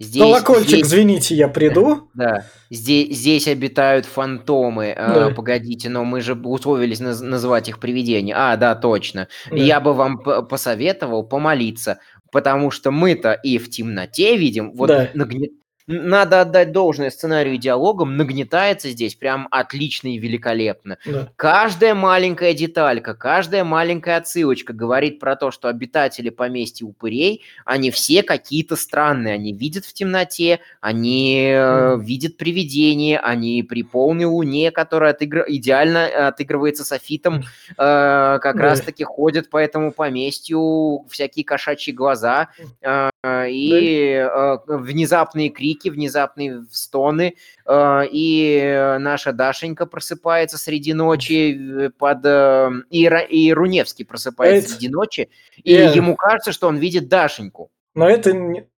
[0.00, 0.86] Здесь, Колокольчик, здесь...
[0.86, 2.08] извините, я приду.
[2.14, 4.92] Да, здесь, здесь обитают фантомы.
[4.92, 5.26] А, да.
[5.26, 8.32] А, погодите, но мы же условились наз- называть их привидения.
[8.36, 9.26] А, да, точно.
[9.50, 9.56] Да.
[9.56, 11.98] Я бы вам посоветовал помолиться,
[12.30, 14.70] потому что мы-то и в темноте видим.
[14.72, 15.10] Вот да.
[15.14, 15.50] нагнет
[15.88, 20.98] надо отдать должное сценарию и диалогам, нагнетается здесь прям отлично и великолепно.
[21.06, 21.28] Да.
[21.36, 28.22] Каждая маленькая деталька, каждая маленькая отсылочка говорит про то, что обитатели поместья упырей, они все
[28.22, 35.12] какие-то странные, они видят в темноте, они э, видят привидения, они при полной луне, которая
[35.12, 35.44] отыгр...
[35.48, 38.62] идеально отыгрывается софитом, э, как да.
[38.62, 42.48] раз-таки ходят по этому поместью всякие кошачьи глаза,
[42.82, 51.90] э, и э, внезапные крики, внезапные стоны, э, и наша Дашенька просыпается среди ночи э,
[51.90, 52.24] под...
[52.24, 54.74] Э, и, и Руневский просыпается это...
[54.74, 55.30] среди ночи,
[55.62, 55.94] и yeah.
[55.94, 57.70] ему кажется, что он видит Дашеньку.
[57.94, 58.32] Но это...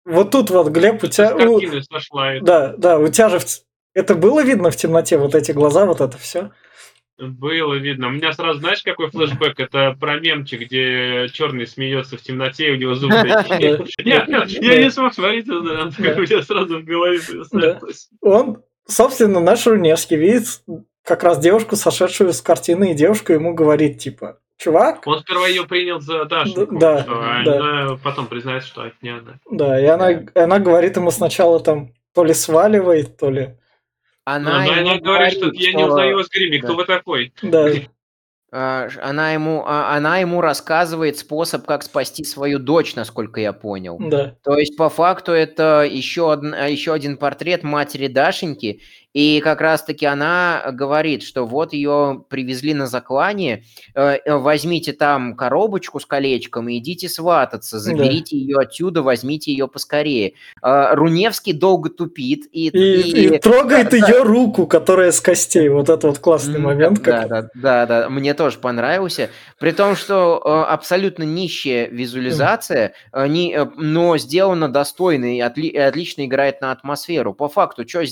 [0.06, 1.36] Вот тут вот, Глеб, у тебя...
[1.36, 1.62] У...
[2.42, 3.40] Да, да, у тебя же...
[3.94, 6.52] Это было видно в темноте, вот эти глаза, вот это все?
[7.19, 8.08] Было видно.
[8.08, 9.60] У меня сразу, знаешь, какой флешбэк?
[9.60, 13.15] Это про мемчик, где черный смеется в темноте, у него зубы
[13.97, 17.19] Я не смог смотреть, у меня сразу в голове
[18.21, 20.45] Он, собственно, наш Руневский видит
[21.03, 25.05] как раз девушку, сошедшую с картины, и девушка ему говорит, типа, чувак.
[25.05, 27.58] Он сперва ее принял за Дашу, Да, а да.
[27.58, 29.39] она потом признается, что это не она.
[29.49, 33.55] Да, и она, она говорит ему сначала там то ли сваливает, то ли...
[34.36, 36.74] Она, Она, она говорит, что я не узнаю вас в гриме, кто Да.
[36.76, 37.34] вы такой?
[37.42, 37.68] Да,
[38.52, 43.98] А, Она ему, а, она ему рассказывает способ, как спасти свою дочь, насколько я понял.
[44.00, 44.36] да.
[44.44, 48.82] То есть, по факту, это еще, один, еще один портрет матери Дашеньки,
[49.13, 53.63] и как раз-таки она говорит, что вот ее привезли на заклание,
[53.95, 59.67] э, э, возьмите там коробочку с колечком и идите свататься, заберите ее отсюда, возьмите ее
[59.67, 60.34] поскорее.
[60.62, 62.67] Э, Руневский долго тупит, и...
[62.69, 65.69] И, и трогает да, ее руку, которая с костей.
[65.69, 67.02] Вот это вот классный момент.
[67.02, 67.30] Да, Как...
[67.30, 69.30] да, да, да, мне тоже понравился.
[69.60, 75.69] При том, что э, абсолютно нищая визуализация, э, не, э, но сделана достойно и, отли-
[75.69, 77.34] и отлично играет на атмосферу.
[77.34, 78.06] По факту, что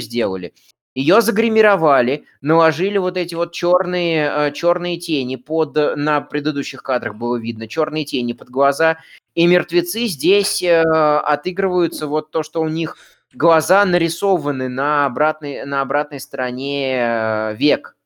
[0.00, 0.49] сделали?
[0.94, 7.68] Ее загримировали, наложили вот эти вот черные, черные тени под, на предыдущих кадрах было видно,
[7.68, 8.98] черные тени под глаза,
[9.34, 12.96] и мертвецы здесь э, отыгрываются вот то, что у них
[13.32, 17.96] глаза нарисованы на обратной, на обратной стороне э, век.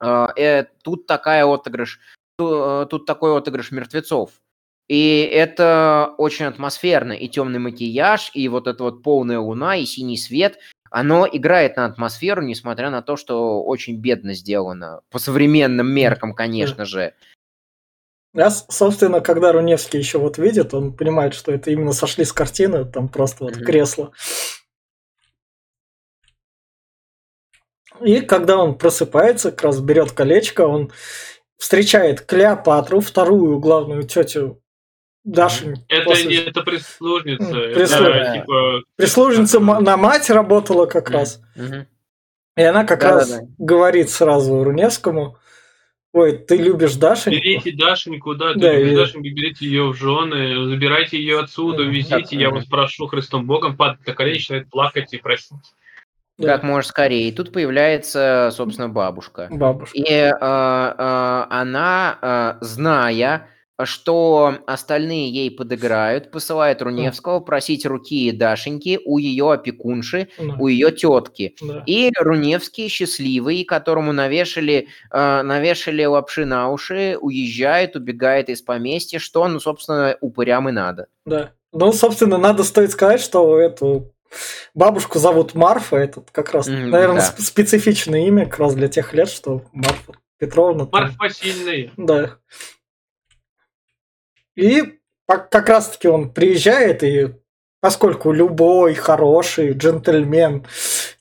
[0.00, 2.00] Э, э, тут такая отыгрыш,
[2.36, 4.32] ту- э, тут такой отыгрыш мертвецов.
[4.88, 7.12] И это очень атмосферно.
[7.12, 10.58] И темный макияж, и вот эта вот полная луна, и синий свет,
[10.92, 15.00] оно играет на атмосферу, несмотря на то, что очень бедно сделано.
[15.10, 17.14] По современным меркам, конечно же.
[18.34, 22.84] С- собственно, когда Руневский еще вот видит, он понимает, что это именно сошли с картины,
[22.84, 23.64] там просто вот Мгм.
[23.64, 24.12] кресло.
[28.00, 30.92] И когда он просыпается, как раз берет колечко, он
[31.58, 34.61] встречает Клеопатру, вторую главную тетю
[35.24, 35.74] Даши.
[35.88, 38.32] Это после- не это прислужница, М, это прислужница.
[38.40, 41.18] типа Прислужница на мать работала как Мгм.
[41.18, 41.40] раз.
[41.54, 41.86] Мгм.
[42.56, 43.18] И она как Да-да-да.
[43.20, 45.38] раз говорит сразу Руневскому,
[46.12, 47.38] ой, ты любишь Дашеньку?
[47.40, 52.36] берите Дашеньку, да, Да, берите и- Дашеньку, берите ее в жены, забирайте ее отсюда, везите,
[52.36, 55.52] я вас прошу Христом Богом, падает на колени, начинает плакать и просить.
[56.38, 57.28] Да, Как можно скорее.
[57.28, 59.48] И тут появляется, собственно, бабушка.
[59.52, 59.96] бабушка.
[59.96, 62.18] И э, э, она,
[62.60, 63.48] э, зная,
[63.84, 70.92] что остальные ей подыграют, посылает Руневского просить руки Дашеньки у ее опекунши, Да, у ее
[70.92, 71.56] тетки.
[71.60, 71.82] да.
[71.86, 79.46] И Руневский, счастливый, которому навешали, э, навешали лапши на уши, уезжает, убегает из поместья, что,
[79.48, 81.06] ну, собственно, упырям и надо.
[81.24, 81.52] Да.
[81.72, 84.12] Ну, собственно, надо стоит сказать, что эту
[84.74, 85.96] бабушку зовут Марфа.
[85.96, 87.26] Это как раз, М, наверное, да.
[87.28, 90.86] сп- специфичное имя как раз для тех лет, что Марфа Петровна.
[90.86, 91.90] там- Марфа сильная.
[91.96, 92.36] Да.
[94.56, 97.34] И как раз-таки он приезжает, и
[97.80, 100.66] поскольку любой хороший джентльмен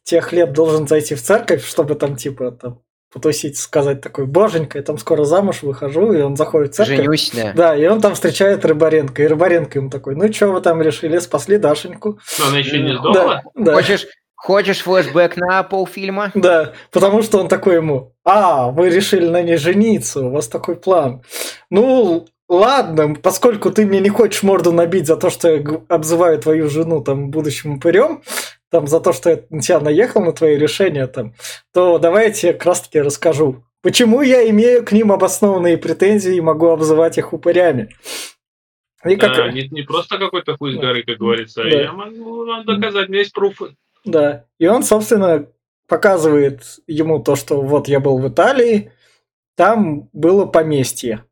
[0.04, 2.82] тех лет должен зайти в церковь, чтобы там типа там
[3.13, 6.98] потусить, сказать такой, боженька, я там скоро замуж выхожу, и он заходит в церковь.
[6.98, 7.54] Женюсь, да.
[7.54, 11.17] Да, и он там встречает Рыбаренко, и Рыбаренко ему такой, ну что вы там решили,
[11.20, 12.20] спасли Дашеньку?
[12.39, 13.00] Но она еще не Да.
[13.00, 13.41] сдохла.
[13.56, 13.74] Да, да.
[13.74, 16.32] Хочешь, хочешь флешбэк на полфильма?
[16.36, 20.78] Да, потому что он такой ему, а, вы решили на ней жениться, у вас такой
[20.78, 21.22] план.
[21.70, 26.69] Ну, ладно, поскольку ты мне не хочешь морду набить за то, что я обзываю твою
[26.69, 28.21] жену там будущим упырем,
[28.69, 31.33] там за то, что я на тебя наехал на твои решения там,
[31.73, 36.35] то давай я тебе как раз таки расскажу, почему я имею к ним обоснованные претензии
[36.35, 37.95] и могу обзывать их упырями.
[39.05, 39.35] И как...
[39.35, 41.61] Да, не, не просто какой-то хуй с горы, как говорится.
[41.61, 41.81] а Да.
[41.81, 43.75] Я могу вам доказать, у меня есть пруфы.
[44.05, 44.45] Да.
[44.59, 45.47] И он, собственно,
[45.87, 48.91] показывает ему то, что вот я был в Италии,
[49.55, 51.25] там было поместье.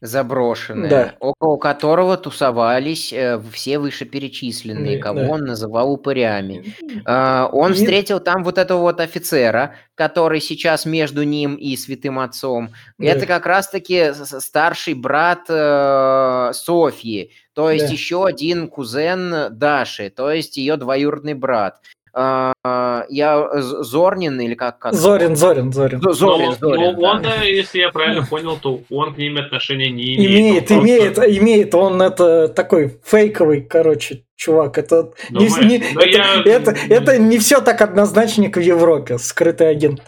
[0.00, 1.14] Заброшенное, Да.
[1.20, 5.28] около которого тусовались э, все вышеперечисленные, Да, кого да.
[5.28, 6.74] он называл упырями.
[7.04, 12.18] А, Он И- встретил там вот этого вот офицера, который сейчас между ним и святым
[12.18, 12.70] отцом.
[12.98, 13.06] Да.
[13.08, 17.92] Это как раз-таки старший брат э, Софьи, то есть Да.
[17.92, 21.80] еще один кузен Даши, то есть ее двоюродный брат.
[22.12, 24.78] А, Я Зорнин или как?
[24.78, 26.00] как Зорин, Зорин, Зорин.
[26.00, 27.08] Зо- Зорин, но, Зорин, но да.
[27.10, 30.30] он, э, если я правильно понял, то он к ним отношения не имеет.
[30.30, 31.74] Имеет, Он имеет, просто- имеет.
[31.74, 34.78] Он это такой фейковый, короче, чувак.
[34.78, 35.64] Это не, Думаешь?
[35.64, 36.18] не- Да это,
[36.48, 39.18] я- это, это не все так однозначно, как в Европе.
[39.18, 40.02] Скрытый агент.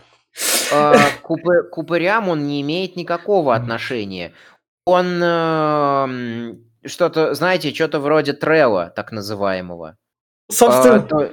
[0.73, 4.33] А, к упы- к упырям он не имеет никакого отношения.
[4.85, 9.97] Он эм, что-то, знаете, что-то вроде трела, так называемого.
[10.49, 11.31] А, Собственно, то,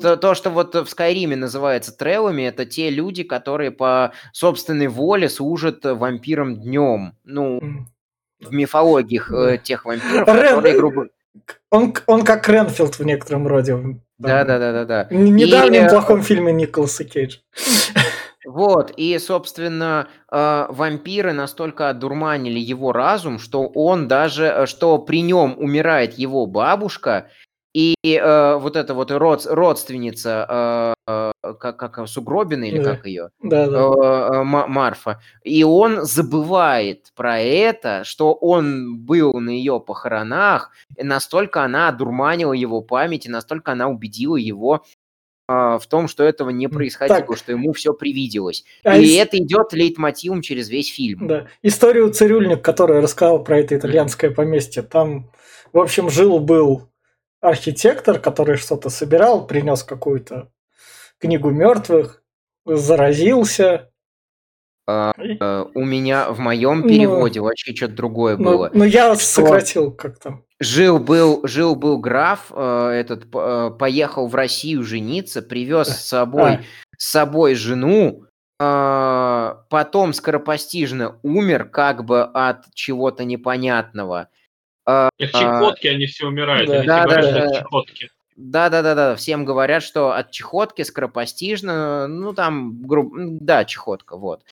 [0.00, 5.28] то- то, что вот в Скайриме называется трелами, это те люди, которые по собственной воле
[5.28, 7.14] служат э, вампирам днем.
[7.24, 7.60] Ну,
[8.40, 11.06] в мифологиях э, тех вампиров, Рен- которые, грубо...
[11.70, 13.72] он, он как Ренфилд в некотором роде.
[13.72, 15.08] Там, Да-да-да-да-да.
[15.10, 17.38] В недавнем И, э, плохом фильме Николаса Кейджа.
[18.46, 25.20] Вот, и, собственно, э, вампиры настолько одурманили его разум, что он даже, э, что при
[25.20, 27.28] нем умирает его бабушка,
[27.74, 32.96] и э, вот эта вот род, родственница, э, э, как, как Сугробина или Да.
[32.96, 33.78] как ее, Да, э, да.
[34.40, 41.04] э, Ма- Марфа, и он забывает про это, что он был на ее похоронах, и
[41.04, 44.82] настолько она одурманила его память, и настолько она убедила его
[45.50, 47.36] а, в том, что этого не происходило, так.
[47.38, 48.64] что ему все привиделось.
[48.84, 51.26] А и из- это идет лейтмотивом через весь фильм.
[51.26, 51.46] Да.
[51.62, 54.82] Историю цирюльник, который рассказал про это итальянское поместье.
[54.82, 55.30] Там,
[55.72, 56.90] в общем, жил-был
[57.40, 60.50] архитектор, который что-то собирал, принес какую-то
[61.18, 62.22] книгу мертвых,
[62.66, 63.90] заразился.
[64.90, 68.70] А, э, у меня в моем Ну, переводе вообще что-то другое Ну, было.
[68.72, 69.24] ну, я Что?
[69.24, 70.40] сократил как-то.
[70.60, 76.52] Жил был, жил был граф, э, этот э, поехал в Россию жениться, привез с собой,
[76.52, 76.60] А,
[76.96, 78.24] с собой жену,
[78.58, 84.28] э, потом скоропостижно умер, как бы от чего-то непонятного.
[84.88, 86.68] От чехотки они все умирают.
[86.68, 86.78] Да.
[86.78, 87.58] Они Да, все говорят, да, что от да.
[87.60, 88.10] чехотки.
[88.36, 89.16] Да, да, да, да.
[89.16, 94.42] Всем говорят, что от чехотки скоропостижно, ну там, грубо, да, чехотка, вот.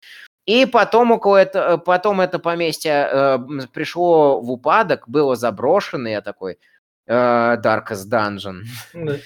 [0.44, 3.38] И потом около это, потом это поместье э,
[3.72, 6.59] пришло в упадок, было заброшено, я такой
[7.07, 8.62] э, Darkest Dungeon.
[8.92, 9.16] да.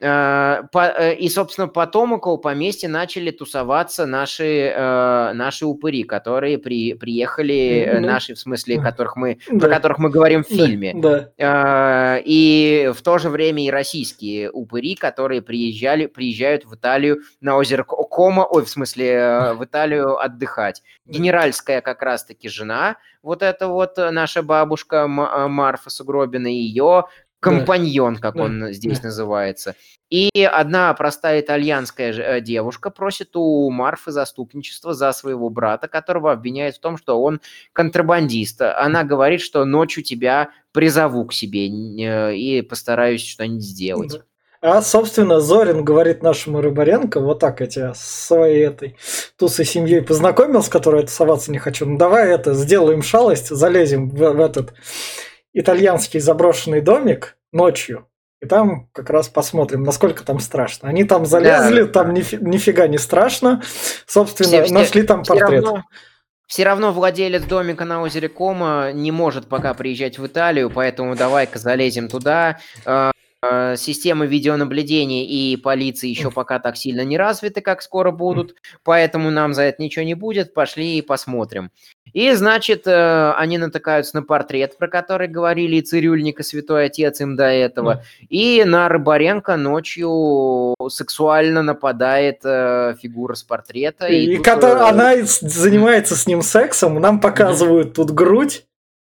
[0.00, 6.94] Э, э, И, собственно, потом около поместья начали тусоваться наши, э, наши упыри, которые при,
[6.94, 8.82] приехали, Ну, наши, в смысле, да.
[8.82, 9.58] которых мы, Да.
[9.58, 10.94] про которых мы говорим в Да, фильме.
[10.94, 11.30] Да.
[12.16, 17.56] Э, И в то же время и российские упыри, которые приезжали, приезжают в Италию на
[17.56, 20.82] озеро Ко- Кома, ой, в смысле, в Италию отдыхать.
[21.06, 27.06] Генеральская как раз-таки жена, вот эта вот наша бабушка Марфа Сугробина, ее
[27.40, 29.08] компаньон, как Да, он здесь да.
[29.08, 29.74] называется.
[30.10, 36.76] И одна простая итальянская э, девушка просит у Марфы заступничество за своего брата, которого обвиняет
[36.76, 37.40] в том, что он
[37.74, 38.62] контрабандист.
[38.62, 44.12] Она говорит, что ночью тебя призову к себе э, и постараюсь что-нибудь сделать.
[44.12, 44.22] Да.
[44.60, 48.96] А, собственно, Зорин говорит нашему Рыбаренко, вот так я тебя с своей этой
[49.36, 51.86] тусой семьей познакомил, с которой я тусоваться не хочу.
[51.86, 54.74] Ну давай это, сделаем шалость, залезем в, в этот
[55.58, 58.06] итальянский заброшенный домик ночью,
[58.40, 60.88] и там как раз посмотрим, насколько там страшно.
[60.88, 61.88] Они там залезли, Да.
[61.92, 63.62] там нифи- нифига не страшно.
[64.06, 65.64] Собственно, Все- нашли там Все портрет.
[65.64, 65.82] равно,
[66.46, 71.58] все равно владелец домика на озере Кома не может пока приезжать в Италию, поэтому давай-ка
[71.58, 72.58] залезем туда.
[72.86, 73.10] Э,
[73.76, 79.54] Системы видеонаблюдения и полиции еще пока так сильно не развиты, как скоро будут, поэтому нам
[79.54, 80.54] за это ничего не будет.
[80.54, 81.70] Пошли и посмотрим.
[82.12, 87.20] И, значит, э, они натыкаются на портрет, про который говорили и Цирюльник, и Святой Отец
[87.20, 88.02] им до этого.
[88.28, 94.06] И на Рыбаренко ночью сексуально нападает э, фигура с портрета.
[94.06, 98.64] И, тут, когда э, она и занимается с ним сексом, нам показывают тут грудь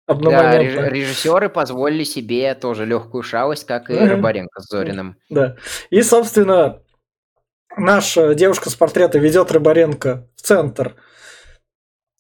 [0.09, 4.09] Да, реж- режиссеры позволили себе тоже легкую шалость, как и Мгм.
[4.09, 5.17] Рыбаренко с Зориным.
[5.29, 5.57] Да.
[5.91, 6.81] И, собственно,
[7.77, 10.95] наша девушка с портрета ведет Рыбаренко в центр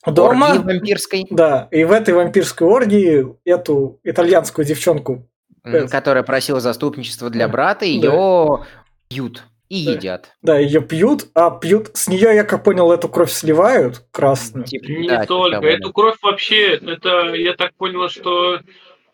[0.05, 0.51] дома.
[0.53, 5.29] Оргии вампирской, Да, и в этой вампирской оргии эту итальянскую девчонку,
[5.62, 8.64] это- которая просила заступничества для Да, брата, ее
[9.09, 9.92] пьют и Да.
[9.92, 10.31] едят.
[10.42, 14.64] да, ее пьют, а пьют с нее, я как понял, эту кровь сливают красную.
[14.66, 15.61] Типа, Не да, типа только.
[15.61, 15.68] да.
[15.68, 18.61] Эту кровь вообще, это, я так понял, что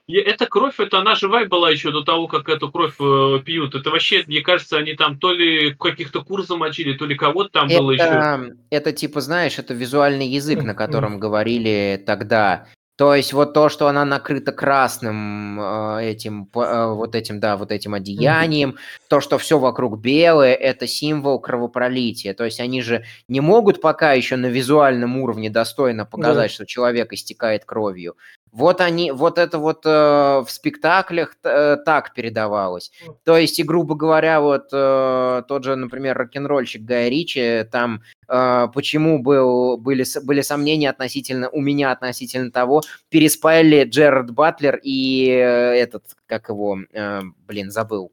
[0.08, 3.74] эта кровь, это она живая была еще до того, как эту кровь э, пьют.
[3.74, 7.68] Это вообще, мне кажется, они там то ли каких-то кур замочили, то ли кого-то там
[7.68, 8.02] было еще.
[8.04, 12.66] Это, это типа, знаешь, это визуальный язык, на котором говорили тогда.
[12.96, 17.72] То есть вот то, что она накрыта красным э, этим, э, вот этим, да, вот
[17.72, 18.76] этим одеянием,
[19.08, 22.34] то, что все вокруг белое, это символ кровопролития.
[22.34, 27.12] То есть они же не могут пока еще на визуальном уровне достойно показать, что человек
[27.14, 28.16] истекает кровью.
[28.52, 32.92] Вот они, вот это вот э, в спектаклях э, так передавалось.
[33.24, 38.68] То есть, и грубо говоря, вот э, тот же, например, рок-н-ролльщик Гая Ричи, там э,
[38.74, 45.32] почему был, были, были сомнения относительно, у меня относительно того, переспали Джерард Батлер и э,
[45.80, 48.12] этот, как его, э, блин, забыл.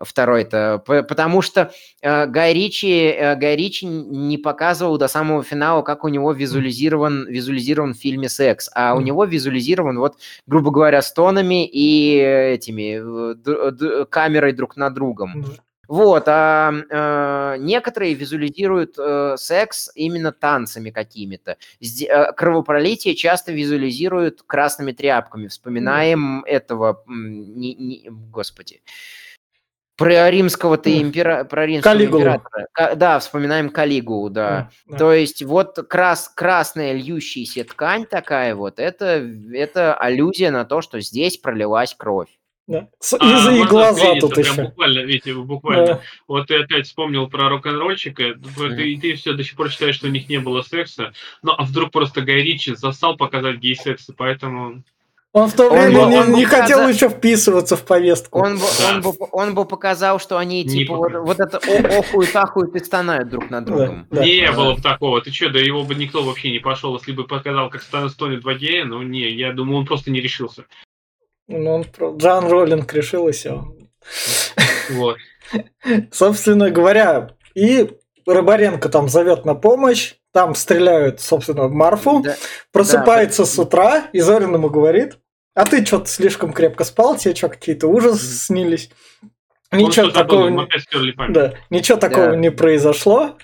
[0.00, 6.04] Второй-то, потому что э, Гай Ричи, э, Гай Ричи не показывал до самого финала, как
[6.04, 11.66] у него визуализирован, визуализирован в фильме секс, а у него визуализирован, вот, грубо говоря, стонами
[11.66, 15.42] и этими э, д- д- камерой друг над другом.
[15.86, 21.56] Вот, а э, некоторые визуализируют э, секс именно танцами какими-то.
[21.82, 25.48] Сде- э, кровопролитие часто визуализируют красными тряпками.
[25.48, 28.82] Вспоминаем этого, м, не- не- господи,
[30.00, 31.44] Про римского-то импера...
[31.44, 32.66] про римского императора.
[32.72, 34.70] Ка- Да, вспоминаем Калигулу, да.
[34.86, 34.96] Да.
[34.98, 36.28] То есть вот крас...
[36.34, 42.28] красная льющаяся ткань такая вот, это, это аллюзия на то, что здесь пролилась кровь.
[42.66, 42.88] Да.
[42.98, 44.62] С- А, И, за- и можно глаза тут прям еще.
[44.62, 45.86] Буквально, видите, буквально.
[45.86, 46.00] Да.
[46.28, 50.10] Вот ты опять вспомнил про рок-н-ролльчика, ты, ты все до сих пор считаешь, что у
[50.10, 54.82] них не было секса, ну а вдруг просто Гай Ричи застал показать гей-секс, и поэтому...
[55.32, 58.40] Он в то Он время бы- не, он не хотел показа- еще вписываться в повестку.
[58.40, 58.94] Он бы, Да.
[58.96, 61.24] он, бы, он бы показал, что они Не типа вот, показал.
[61.26, 64.06] вот это о- охуют, ахуют и стонают друг над Да, другом.
[64.10, 64.24] да.
[64.24, 64.52] не Да.
[64.52, 67.70] было бы такого, ты что, да его бы никто вообще не пошел, если бы показал,
[67.70, 70.64] как стон- стонет в гея, ну не, я думаю, он просто не решился.
[71.46, 73.64] Ну, он про- Джан Роллинг решил и все.
[74.90, 75.16] Вот.
[76.12, 77.88] Собственно говоря, и
[78.26, 82.36] Рыбаренко там зовет на помощь, там стреляют, собственно, в Марфу, Да.
[82.72, 85.18] просыпается с утра, и Зорин ему говорит,
[85.54, 88.90] а ты что-то слишком крепко спал, тебе что, какие-то ужасы снились?
[89.72, 90.48] Ничего такого,
[91.16, 91.32] память.
[91.32, 92.36] да, ничего такого Да.
[92.36, 93.36] не произошло.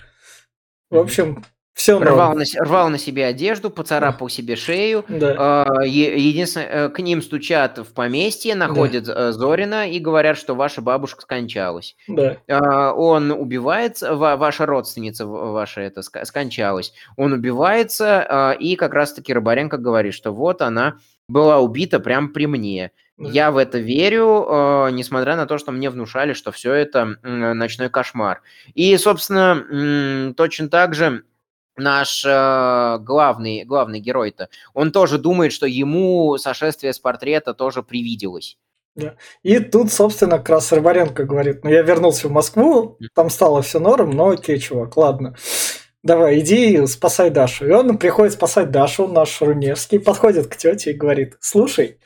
[0.90, 1.44] В общем,
[1.76, 5.04] все Рвал на, рвал на себе одежду, поцарапал себе шею.
[5.16, 5.34] Да.
[5.38, 10.80] А, Единственное, э, к ним стучат в поместье, находят э, Зорина и говорят, что ваша
[10.80, 11.94] бабушка скончалась.
[12.08, 12.38] Да.
[12.48, 16.94] А, Он убивается, ва- ваша родственница ваша это скончалась.
[17.16, 20.96] Он убивается, а, и как раз-таки Рыбаренко говорит, что вот она
[21.28, 22.90] была убита прямо при мне.
[23.18, 23.28] Да.
[23.30, 28.42] Я в это верю, несмотря на то, что мне внушали, что все это ночной кошмар.
[28.74, 31.22] И, собственно, точно так же
[31.76, 38.58] наш э, главный, главный герой-то, он тоже думает, что ему сошествие с портрета тоже привиделось.
[39.42, 43.78] И тут, собственно, как раз Рыбаренко говорит, ну я вернулся в Москву, там стало все
[43.78, 45.36] норм, но окей, чувак, ладно.
[46.02, 47.66] Давай, иди спасай Дашу.
[47.66, 51.98] И он приходит спасать Дашу, наш Руневский, подходит к тете и говорит, слушай,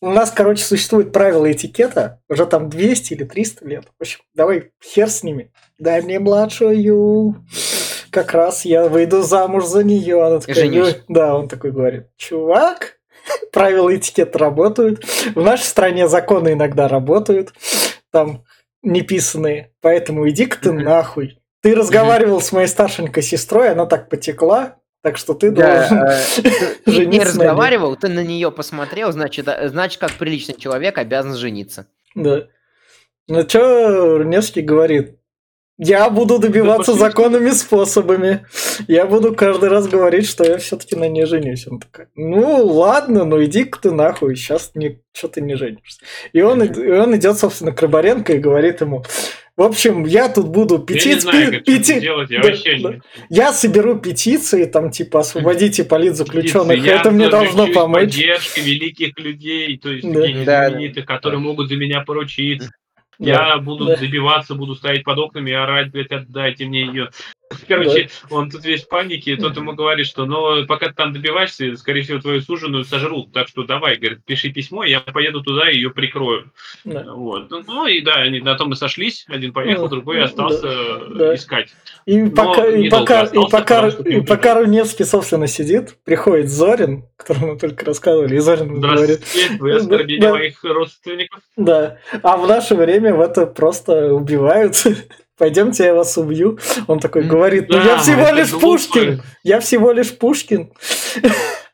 [0.00, 3.84] у нас, короче, существует правила этикета, уже там 200 или 300 лет.
[3.98, 5.52] В общем, давай хер с ними.
[5.78, 7.44] Дай мне младшую.
[8.16, 10.24] Как раз я выйду замуж за нее.
[10.24, 10.96] Она такая, Женюсь.
[11.06, 12.96] Да, он такой говорит, чувак,
[13.52, 15.04] правила этикета работают.
[15.34, 17.52] В нашей стране законы иногда работают,
[18.10, 18.44] там
[18.82, 19.72] неписанные.
[19.82, 21.38] Поэтому иди-ка ты нахуй.
[21.60, 26.18] Ты разговаривал с моей старшенькой сестрой, она так потекла, так что ты Да, должен э,
[26.36, 26.50] ты-
[26.86, 27.20] не жениться ней.
[27.26, 31.86] разговаривал, ты на нее посмотрел, значит, значит, как приличный человек обязан жениться.
[32.14, 32.46] Да.
[33.28, 35.18] Ну что Невский говорит?
[35.78, 37.00] Я буду добиваться пошли.
[37.06, 38.46] законными способами.
[38.88, 41.66] Я буду каждый раз говорить, что я все-таки на ней женюсь.
[41.66, 46.00] Он такой, ну ладно, ну иди-ка ты нахуй, сейчас не, что ты не женишься.
[46.32, 49.04] И он, и он идет, собственно, к Рыбаренко и говорит ему,
[49.54, 52.40] в общем, я тут буду Я не петиц- знаю, пи- как это пети- делать, я
[52.42, 52.88] да, вообще да.
[52.90, 53.00] не...
[53.30, 58.02] Я соберу петиции, там, типа, освободите политзаключенных, Я это мне должно помочь.
[58.14, 60.20] поддержкой великих людей, то есть Да.
[60.20, 60.68] таких Да.
[60.68, 62.70] знаменитых, которые могут за меня поручиться.
[63.18, 67.10] Я буду добиваться, буду стоять под окнами и орать, блядь, отдайте мне ее.
[67.68, 71.12] Короче, он тут весь в панике, и тот ему говорит, что ну, пока ты там
[71.12, 73.32] добиваешься, скорее всего, твою суженую сожрут.
[73.32, 76.50] Так что давай, говорит, пиши письмо, я поеду туда и ее прикрою.
[76.84, 77.04] Да.
[77.14, 77.50] Вот.
[77.50, 79.24] Ну и да, они на том и сошлись.
[79.28, 81.34] Один поехал, Ну, другой да, остался да.
[81.34, 81.68] искать.
[82.04, 86.48] И пока, и пока, и остался, пока, потому что и пока Руневский, собственно, сидит, приходит
[86.48, 89.20] Зорин, которому мы только рассказывали, и Зорин говорит,
[89.58, 90.30] вы Да, оскорбили да.
[90.32, 91.40] моих родственников.
[91.56, 94.76] да, а в наше время в это просто убивают.
[95.38, 96.58] Пойдемте, я вас убью.
[96.86, 98.66] Он такой говорит, ну Да, я всего лишь глупо.
[98.66, 100.72] Пушкин, я всего лишь Пушкин.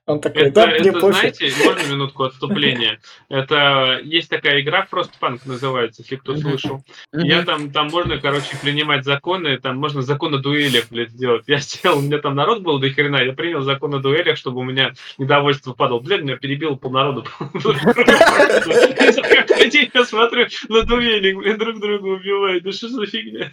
[0.04, 1.14] Он такой, Это, да, мне это, пофиг.
[1.14, 2.98] знаете, можно минутку отступления?
[3.28, 6.82] Это есть такая игра Frostpunk называется, если кто слышал.
[7.12, 11.44] Я там, там можно, короче, принимать законы, там можно закон о дуэлях, блядь, сделать.
[11.46, 14.58] Я сделал, у меня там народ был до хрена, я принял закон о дуэлях, чтобы
[14.58, 16.00] у меня недовольство падало.
[16.00, 17.24] Блядь, меня перебил полнарода.
[19.94, 22.64] Я смотрю на дуэли, блядь, друг друга убивают.
[22.64, 23.52] Да что за фигня?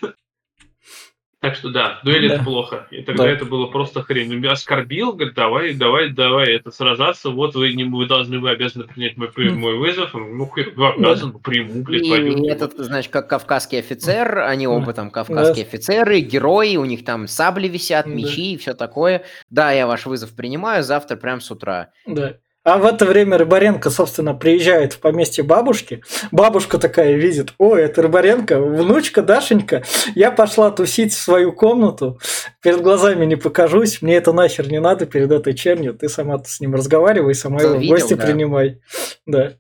[1.42, 2.36] Так что да, дуэль Да.
[2.36, 2.88] это плохо.
[2.92, 3.30] И тогда Да.
[3.30, 4.30] это было просто хрень.
[4.32, 7.30] Он меня оскорбил, говорит, давай, давай, давай, это сражаться.
[7.30, 10.14] Вот вы не вы должны, вы обязаны принять мой, мой вызов.
[10.14, 12.44] Он, ну, хер, обязан, ну, приму, блядь, пойду.
[12.44, 17.26] И этот, значит, как кавказский офицер, они оба там кавказские офицеры, герои, у них там
[17.30, 18.12] сабли висят, Да.
[18.12, 19.24] мечи и все такое.
[19.50, 21.92] Да, я ваш вызов принимаю завтра прям с утра.
[22.06, 22.36] Да.
[22.70, 26.04] А в это время Рыбаренко, собственно, приезжает в поместье бабушки.
[26.32, 29.84] Бабушка такая видит, ой, это Рыбаренко, внучка Дашенька.
[30.14, 32.20] Я пошла тусить в свою комнату,
[32.62, 35.96] перед глазами не покажусь, мне это нахер не надо перед этой чернью.
[35.96, 38.24] Ты сама с ним разговаривай, сама его в гости да.
[38.24, 38.82] принимай.
[39.26, 39.54] Да.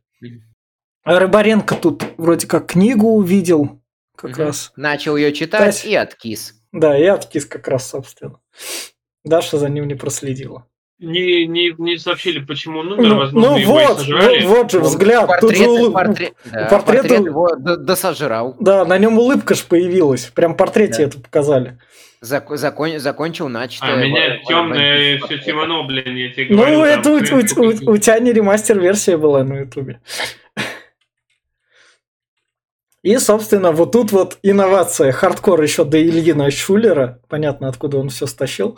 [1.03, 3.81] А Рыбаренко тут вроде как книгу увидел,
[4.15, 4.39] как Мгм.
[4.43, 4.71] раз.
[4.75, 5.83] Начал ее читать Тась.
[5.85, 6.53] и откис.
[6.71, 8.39] Да, и откис как раз, собственно.
[9.23, 10.67] Даша за ним не проследила.
[10.99, 14.45] Не, не, не сообщили, почему он умер, Ну, возможно, ну его и вот, сожрали.
[14.45, 15.29] вот, вот же взгляд.
[15.39, 18.55] Тут же Портрет, улы- портрет, да, портрет портрет его досожрал.
[18.59, 20.25] Да, на нем улыбка ж появилась.
[20.35, 21.03] Прям в портрете Да.
[21.03, 21.77] это показали.
[22.21, 23.93] Зак- закон- закончил начатое.
[23.93, 26.79] А меня в- в- темное все темно, блин, я тебе Ну, говорю.
[26.81, 30.01] там, это у, у- у- у тебя не ремастер-версия была на ютубе.
[33.01, 35.11] И, собственно, вот тут вот инновация.
[35.13, 37.19] Хардкор еще до Ильина Шулера.
[37.29, 38.77] Понятно, откуда он все стащил.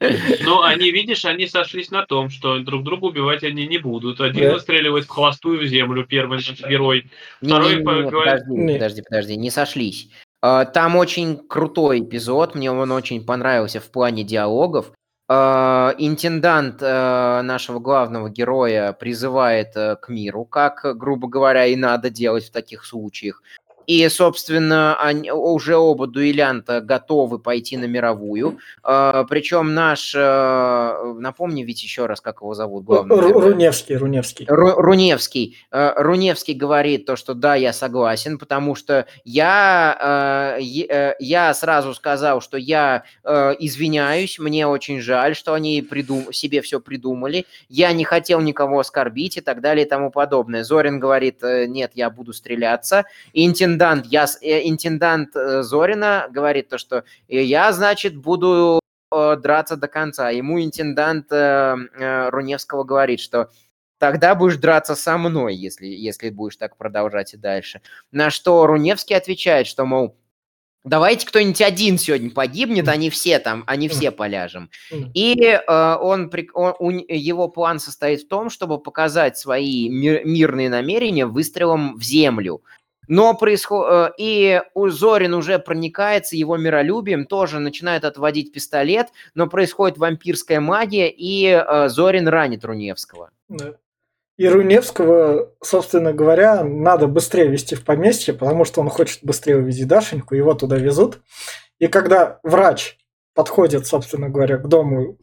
[0.00, 4.20] Ну, они, видишь, они сошлись на том, что друг друга убивать они не будут.
[4.20, 4.54] Один Да.
[4.54, 7.10] выстреливает в холостую в землю, первый наш герой.
[7.40, 8.72] Не, Второй не, не, не, говорит- подожди, Не.
[8.74, 10.08] подожди, подожди, не сошлись.
[10.42, 14.92] А, Там очень крутой эпизод, мне он очень понравился в плане диалогов.
[15.30, 21.76] А, Интендант э, нашего главного героя призывает э, к миру, как, э, грубо говоря, и
[21.76, 23.42] надо делать в таких случаях.
[23.88, 28.58] И, собственно, они, уже оба дуэлянта готовы пойти на мировую.
[28.82, 33.40] А, Причем наш, э, напомни ведь еще раз, как его зовут, главный Ру-.
[33.40, 34.44] Руневский, Руневский.
[34.44, 35.56] Ру- Руневский.
[35.70, 41.94] Э, Руневский говорит то, что да, я согласен, потому что я, э, э, я сразу
[41.94, 47.90] сказал, что я э, извиняюсь, мне очень жаль, что они придум- себе все придумали, я
[47.94, 50.62] не хотел никого оскорбить и так далее и тому подобное.
[50.62, 53.06] Зорин говорит, э, нет, я буду стреляться.
[53.32, 53.44] И
[53.78, 59.88] интендант, я, э, интендант э, Зорина говорит то, что «Э, я, значит, буду драться до
[59.88, 60.28] конца.
[60.28, 63.48] Ему интендант Руневского говорит, что
[63.98, 67.80] тогда будешь драться со мной, если, если будешь так продолжать и дальше.
[68.12, 70.14] На что Руневский отвечает, что, мол,
[70.84, 74.68] давайте кто-нибудь один сегодня погибнет, они все там, они все поляжем.
[75.14, 80.68] И э, он, он- у его план состоит в том, чтобы показать свои мир- мирные
[80.68, 82.62] намерения выстрелом в землю.
[83.08, 84.14] Но происходит...
[84.18, 91.10] И у Зорин уже проникается его миролюбием, тоже начинает отводить пистолет, но происходит вампирская магия,
[91.10, 93.30] и э, Зорин ранит Руневского.
[93.48, 93.74] Да.
[94.36, 99.88] И Руневского, собственно говоря, надо быстрее везти в поместье, потому что он хочет быстрее увидеть
[99.88, 101.18] Дашеньку, его туда везут.
[101.80, 102.98] И когда врач
[103.34, 105.18] подходит, собственно говоря, к дому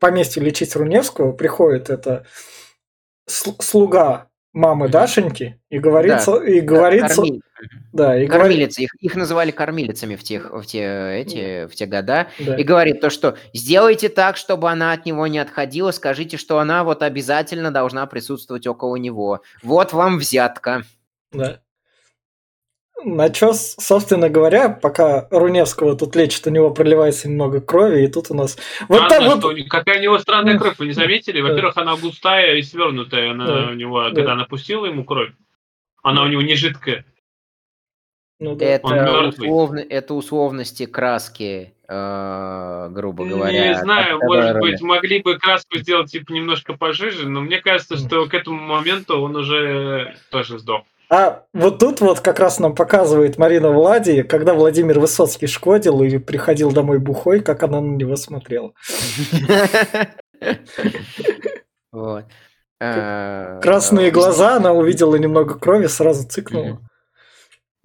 [0.00, 2.26] поместью лечить Руневского, приходит это
[3.28, 4.88] сл- слуга мамы.
[4.88, 7.40] Дашеньки и говорится, и говорится, Корми-
[7.92, 11.86] да, и говорит, Кормилицы, их, их называли кормилицами в, тех, в, те, эти, в те
[11.86, 12.28] года.
[12.38, 12.56] да.
[12.56, 16.84] И говорит то, что сделайте так, чтобы она от него не отходила, скажите, что она
[16.84, 19.42] вот обязательно должна присутствовать около него.
[19.62, 20.84] Вот вам взятка.
[21.32, 21.60] Да.
[23.04, 28.30] На чё, собственно говоря, пока Руневского тут лечит, у него проливается немного крови, и тут
[28.30, 28.56] у нас...
[28.88, 29.58] Вот Странно, там вот...
[29.58, 31.40] что какая у него странная кровь, вы не заметили?
[31.40, 33.32] Во-первых, она густая и свернутая.
[33.32, 33.66] Она Да.
[33.70, 34.14] у него, Да.
[34.14, 35.30] когда она пустила ему кровь,
[36.02, 37.04] она у него не жидкая.
[38.40, 38.64] Ну да.
[38.64, 43.68] Это, условно, это условности краски, э, грубо говоря.
[43.68, 47.96] Не знаю, может которые- быть, могли бы краску сделать типа немножко пожиже, но мне кажется,
[47.96, 50.82] что к этому моменту он уже тоже сдох.
[51.08, 56.18] А вот тут вот как раз нам показывает Марина Влади, когда Владимир Высоцкий шкодил и
[56.18, 58.72] приходил домой бухой, как она на него смотрела.
[62.78, 66.80] Красные э, глаза, она увидела немного крови, сразу цыкнула.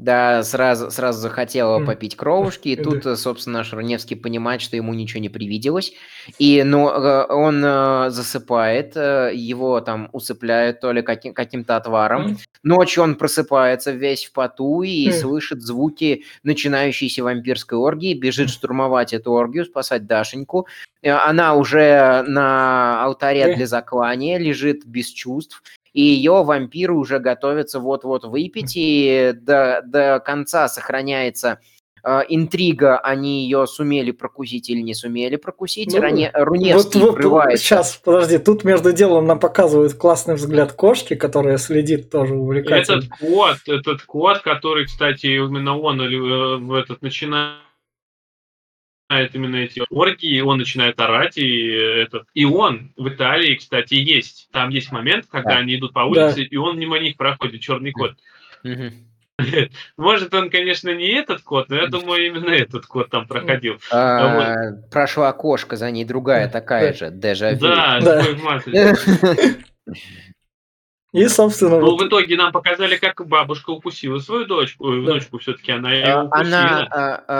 [0.02, 1.86] Да, сразу, сразу захотела Мгм.
[1.86, 5.94] попить кровушки, и тут, э, собственно, наш Руневский понимает, что ему ничего не привиделось,
[6.40, 12.38] и но, э, он э, засыпает, его там усыпляют то ли каким- каким-то отваром.
[12.64, 15.14] Ночью он просыпается весь в поту и Хм.
[15.14, 20.66] слышит звуки начинающейся вампирской оргии, бежит штурмовать эту оргию, спасать Дашеньку.
[21.04, 25.62] Она уже на алтаре для заклания, лежит без чувств,
[25.94, 31.60] и ее вампиры уже готовятся вот-вот выпить, и до, до конца сохраняется
[32.04, 35.94] э, интрига, они ее сумели прокусить или не сумели прокусить.
[35.94, 37.64] Ну, Ране- Вот, Руневский вот, врывается.
[37.64, 43.00] сейчас, подожди, тут между делом нам показывают классный взгляд кошки, которая следит тоже увлекательно.
[43.00, 47.58] Этот кот, этот кот, который, кстати, именно он э, в этот начинает
[49.34, 54.48] именно эти оргии, он начинает орать, и этот и он в Италии, кстати, есть.
[54.52, 55.58] Там есть момент, когда Да.
[55.58, 58.14] они идут по улице, и он мимо них проходит, черный кот.
[59.98, 63.80] Может, он, конечно, не этот кот, но я думаю, именно этот кот там проходил.
[63.92, 66.98] А, Прошла кошка, за ней другая такая Да.
[66.98, 67.60] же, дежавю.
[67.60, 68.24] Да, Да.
[71.14, 74.88] И, собственно, Ну, вот- в итоге нам показали, как бабушка укусила свою дочку.
[74.88, 75.14] Ой, Да.
[75.14, 76.58] Дочку все-таки она ее Э, укусила.
[76.58, 76.88] Она
[77.28, 77.32] э,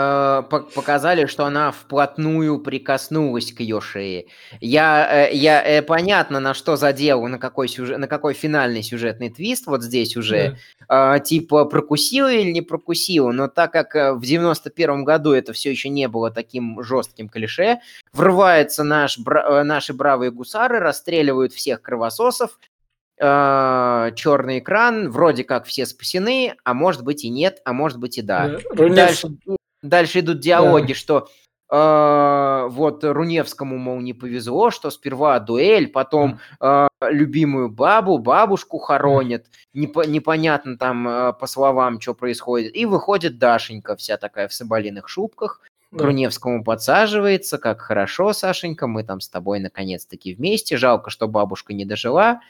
[0.42, 4.26] э, по- показали, что она вплотную прикоснулась к ее шее.
[4.60, 9.30] Я, э, я э, понятно, на что задел, на какой сюжет, на какой финальный сюжетный
[9.30, 10.50] твист вот здесь уже.
[10.50, 10.56] да.
[10.88, 15.70] А, типа прокусила или не прокусила, но так как э, в 91 году это все
[15.70, 17.78] еще не было таким жестким клише,
[18.12, 22.58] врывается наш, бра- э, наши бравые гусары, расстреливают всех кровососов,
[23.22, 28.22] черный экран, вроде как все спасены, а может быть и нет, а может быть и
[28.22, 28.58] да.
[28.74, 28.88] Да.
[28.88, 29.28] Дальше,
[29.82, 31.28] дальше идут диалоги, что
[31.70, 39.46] э, вот Руневскому, мол, не повезло, что сперва дуэль, потом э, любимую бабу, бабушку хоронят,
[39.74, 45.08] непо- непонятно там э, по словам, что происходит, и выходит Дашенька вся такая в соболиных
[45.08, 45.60] шубках,
[45.92, 46.06] да.
[46.06, 51.84] Руневскому подсаживается, как хорошо, Сашенька, мы там с тобой наконец-таки вместе, жалко, что бабушка не
[51.84, 52.40] дожила.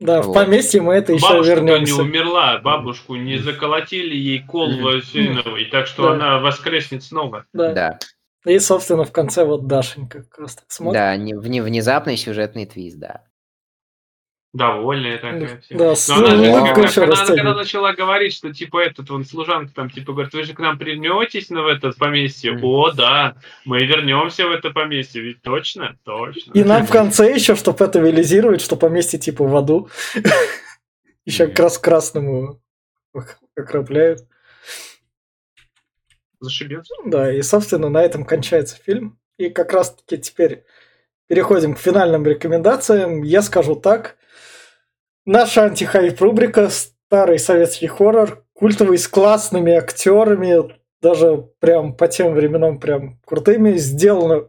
[0.00, 0.34] Да, в Вот.
[0.34, 2.02] поместье мы это еще Бабушка не вернемся.
[2.02, 4.82] умерла, бабушку не заколотили ей кол Мгм.
[4.82, 6.14] васильновый, так что Да.
[6.14, 7.44] она воскреснет снова.
[7.52, 7.72] Да.
[7.72, 7.98] Да,
[8.44, 11.00] И, собственно, в конце вот Дашенька как раз так смотрит.
[11.00, 13.22] да, не- вне- внезапный сюжетный твист, да.
[14.54, 15.60] Довольная такая.
[15.60, 15.76] вся.
[15.76, 19.24] Да, Но она же раз, еще когда, она, когда начала говорить, что типа этот вон
[19.24, 22.52] служанка там типа говорит, вы же к нам вернетесь на в это поместье.
[22.52, 22.64] Мгм.
[22.64, 23.34] О, да,
[23.64, 26.52] мы вернемся в это поместье, ведь точно, точно.
[26.52, 29.88] И нам в конце еще, чтобы это реализировать, что поместье типа в аду.
[31.24, 32.60] Еще как раз красному
[33.56, 34.20] окропляют.
[36.38, 36.94] Зашибется.
[37.06, 39.18] Да, и, собственно, на этом кончается фильм.
[39.36, 40.62] И как раз-таки теперь
[41.26, 43.22] переходим к финальным рекомендациям.
[43.22, 44.16] Я скажу так.
[45.26, 50.70] Наша антихайп рубрика «Старый советский хоррор», культовый, с классными актерами,
[51.00, 54.48] даже прям по тем временам прям крутыми, сделано.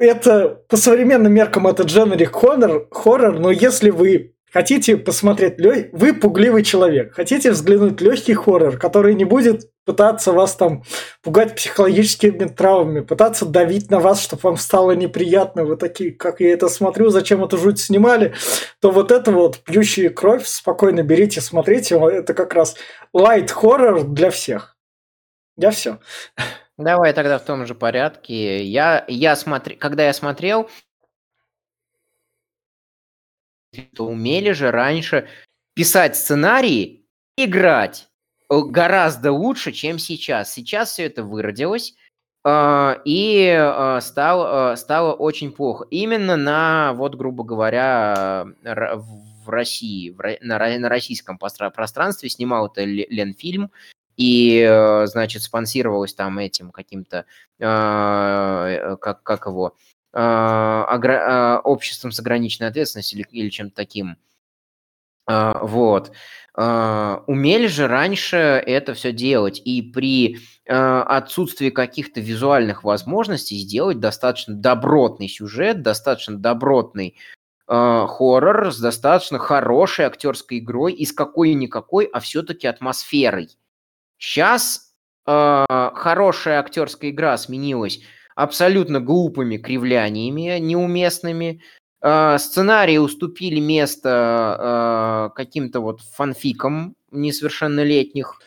[0.00, 6.14] Это по современным меркам это дженерик хоррор, хоррор, но если вы хотите посмотреть, лё- вы
[6.14, 10.84] пугливый человек, хотите взглянуть легкий хоррор, который не будет пытаться вас там
[11.22, 16.52] пугать психологическими травмами, пытаться давить на вас, чтобы вам стало неприятно, вы такие, как я
[16.52, 18.34] это смотрю, зачем эту жуть снимали,
[18.80, 22.76] то вот это вот пьющие кровь, спокойно берите, смотрите, это как раз
[23.12, 24.76] лайт хоррор для всех.
[25.56, 25.98] Я все.
[26.78, 28.64] Давай тогда в том же порядке.
[28.64, 29.74] Я, я смотр...
[29.74, 30.70] Когда я смотрел,
[33.94, 35.28] то умели же раньше
[35.74, 37.06] писать сценарии,
[37.36, 38.08] играть
[38.50, 40.52] э, гораздо лучше, чем сейчас.
[40.52, 41.94] Сейчас все это выродилось,
[42.44, 45.86] э, и э, стало, стало очень плохо.
[45.90, 53.06] Именно на, вот, грубо говоря, в России, на, ро- на российском пространстве снимал это Ле-
[53.08, 53.70] Ленфильм,
[54.18, 57.24] и, значит, спонсировалось там этим каким-то,
[57.58, 59.74] как, как его,
[60.14, 64.16] обществом с ограниченной ответственностью или, или чем-то таким.
[65.28, 66.12] Э, Вот.
[66.54, 75.28] Умели же раньше это все делать, и при отсутствии каких-то визуальных возможностей сделать достаточно добротный
[75.28, 77.16] сюжет, достаточно добротный
[77.66, 83.48] хоррор с достаточно хорошей актерской игрой и с какой-никакой, а все-таки атмосферой.
[84.18, 84.92] Сейчас
[85.24, 88.00] хорошая актерская игра сменилась
[88.34, 91.62] абсолютно глупыми кривляниями неуместными.
[92.02, 98.40] Э, сценарии уступили место э, каким-то вот фанфикам несовершеннолетних.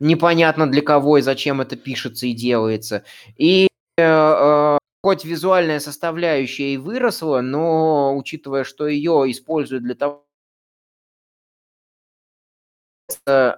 [0.00, 3.04] Непонятно для кого и зачем это пишется и делается.
[3.36, 3.68] И
[3.98, 10.24] э, э, хоть визуальная составляющая и выросла, но учитывая, что ее используют для того,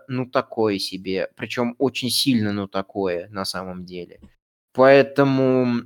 [0.08, 1.28] ну, такое себе.
[1.36, 4.20] Причем очень сильно, ну, такое на самом деле.
[4.74, 5.82] Поэтому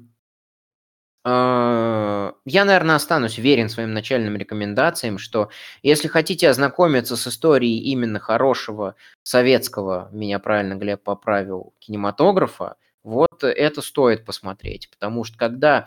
[1.24, 5.51] э, я, наверное, останусь верен своим начальным рекомендациям, что
[5.82, 13.82] если хотите ознакомиться с историей именно хорошего советского, меня правильно Глеб поправил, кинематографа, вот это
[13.82, 14.91] стоит посмотреть.
[14.91, 15.86] Потому что когда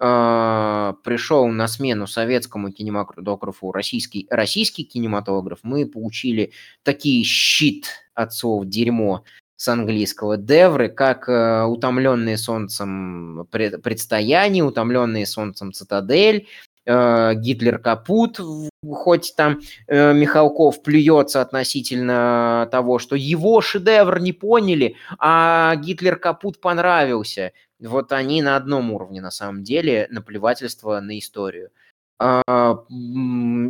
[0.00, 8.66] э, пришел на смену советскому кинематографу российский, российский кинематограф, мы получили такие щит от слов
[8.66, 9.24] дерьмо
[9.64, 16.48] с английского девры, как э, утомленные солнцем пред, предстояние, утомленные солнцем цитадель,
[16.84, 18.40] э, Гитлер капут,
[18.86, 26.60] хоть там э, Михалков плюется относительно того, что его шедевр не поняли, а Гитлер капут
[26.60, 27.52] понравился.
[27.80, 31.70] Вот они на одном уровне на самом деле наплевательство на историю.
[32.18, 32.84] А,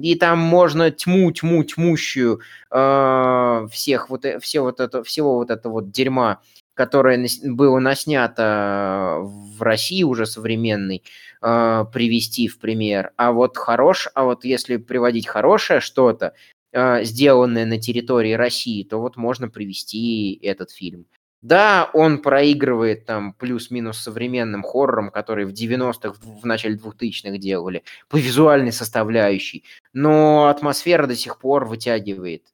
[0.02, 2.40] и там можно тьму, тьму, тьмущую
[2.70, 6.40] э, всех вот, все вот это, всего вот этого вот дерьма,
[6.74, 11.02] которое было наснято в России уже современной,
[11.42, 13.12] э, привести в пример.
[13.16, 16.34] А вот хорош, а вот если приводить хорошее что-то,
[16.72, 21.06] э, сделанное на территории России, то вот можно привести этот фильм.
[21.44, 28.16] Да, он проигрывает там плюс-минус современным хоррором, которые в 90-х, в начале 2000-х делали, по
[28.16, 32.46] визуальной составляющей, но атмосфера до сих пор вытягивает.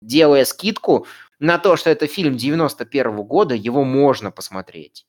[0.00, 1.06] Делая скидку
[1.38, 5.04] на то, что это фильм 91 -го года, его можно посмотреть.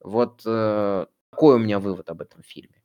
[0.00, 2.81] Вот э, такой у меня вывод об этом фильме.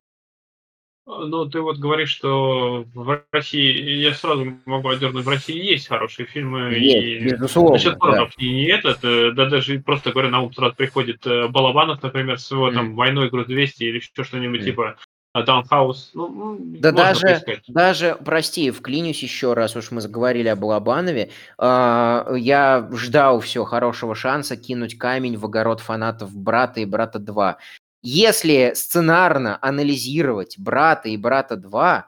[1.08, 6.26] Ну, ты вот говоришь, что в России, я сразу могу отдернуть, в России есть хорошие
[6.26, 6.74] фильмы.
[6.74, 7.74] Есть, и, безусловно.
[7.74, 8.28] Насчет да.
[8.38, 12.38] и не этот, э, да даже просто говоря, на ум сразу приходит э, Балабанов, например,
[12.38, 12.74] с его mm.
[12.74, 14.66] там «Войной груз 200» или еще что-нибудь mm.
[14.66, 14.98] типа
[15.34, 16.12] Даунхаус.
[16.14, 17.64] Ну, да даже, поискать.
[17.70, 21.30] даже, прости, вклинюсь еще раз, уж мы заговорили о Балабанове.
[21.58, 27.56] Э, я ждал все хорошего шанса кинуть камень в огород фанатов «Брата» и «Брата 2».
[28.10, 32.04] Если сценарно анализировать «Брата» и «Брата 2»,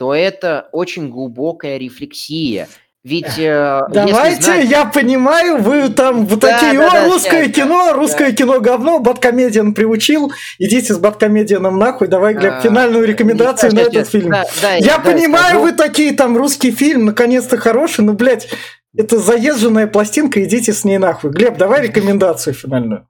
[0.00, 2.66] то это очень глубокая рефлексия.
[3.04, 4.68] Ведь э, Давайте, знать...
[4.68, 8.30] я понимаю, вы там вот да, такие, да, о, да, русское сейчас, кино, да, русское
[8.30, 8.36] да.
[8.36, 14.08] кино говно, Баткомедиан приучил, идите с Баткомедианом нахуй, давай, Глеб, а, финальную рекомендацию на этот
[14.08, 14.30] фильм.
[14.30, 15.60] Да, да, я да, понимаю, скажу.
[15.60, 18.48] вы такие, там, русский фильм, наконец-то хороший, но, блядь,
[18.96, 21.30] это заезженная пластинка, идите с ней нахуй.
[21.30, 23.06] Глеб, давай рекомендацию финальную.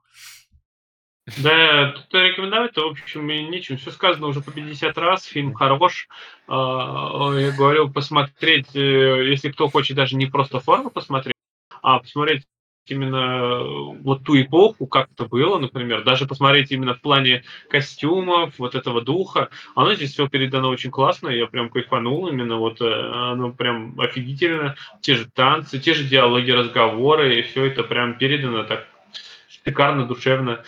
[1.25, 3.77] Да, тут рекомендовать-то, в общем, нечем.
[3.77, 6.07] Все сказано уже по 50 раз, фильм хорош.
[6.47, 11.33] А, я говорю, посмотреть, э, если кто хочет даже не просто форму посмотреть,
[11.81, 12.43] а посмотреть
[12.87, 13.63] именно
[14.03, 19.01] вот ту эпоху, как это было, например, даже посмотреть именно в плане костюмов, вот этого
[19.01, 23.99] духа, оно здесь все передано очень классно, я прям кайфанул именно, вот э, оно прям
[23.99, 28.87] офигительно, те же танцы, те же диалоги, разговоры, и все это прям передано так
[29.65, 30.63] шикарно, душевно.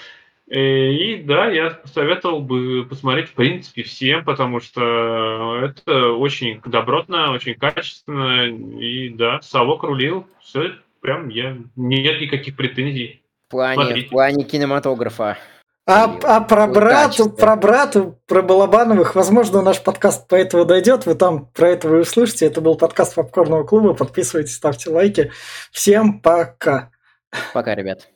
[0.49, 7.33] Э, и да, я посоветовал бы посмотреть в принципе всем, потому что это очень добротно,
[7.33, 8.45] очень качественно.
[8.79, 10.25] И да, совок рулил.
[10.41, 13.21] Все прям я нет никаких претензий.
[13.47, 15.37] В плане, в плане кинематографа.
[15.89, 21.15] А, а про брату, про брату, про Балабановых, возможно, наш подкаст по этому дойдет, вы
[21.15, 22.45] там про это вы услышите.
[22.45, 23.93] Это был подкаст Попкорного клуба.
[23.93, 25.31] Подписывайтесь, ставьте лайки.
[25.71, 26.91] Всем пока.
[27.53, 28.09] Пока, ребят.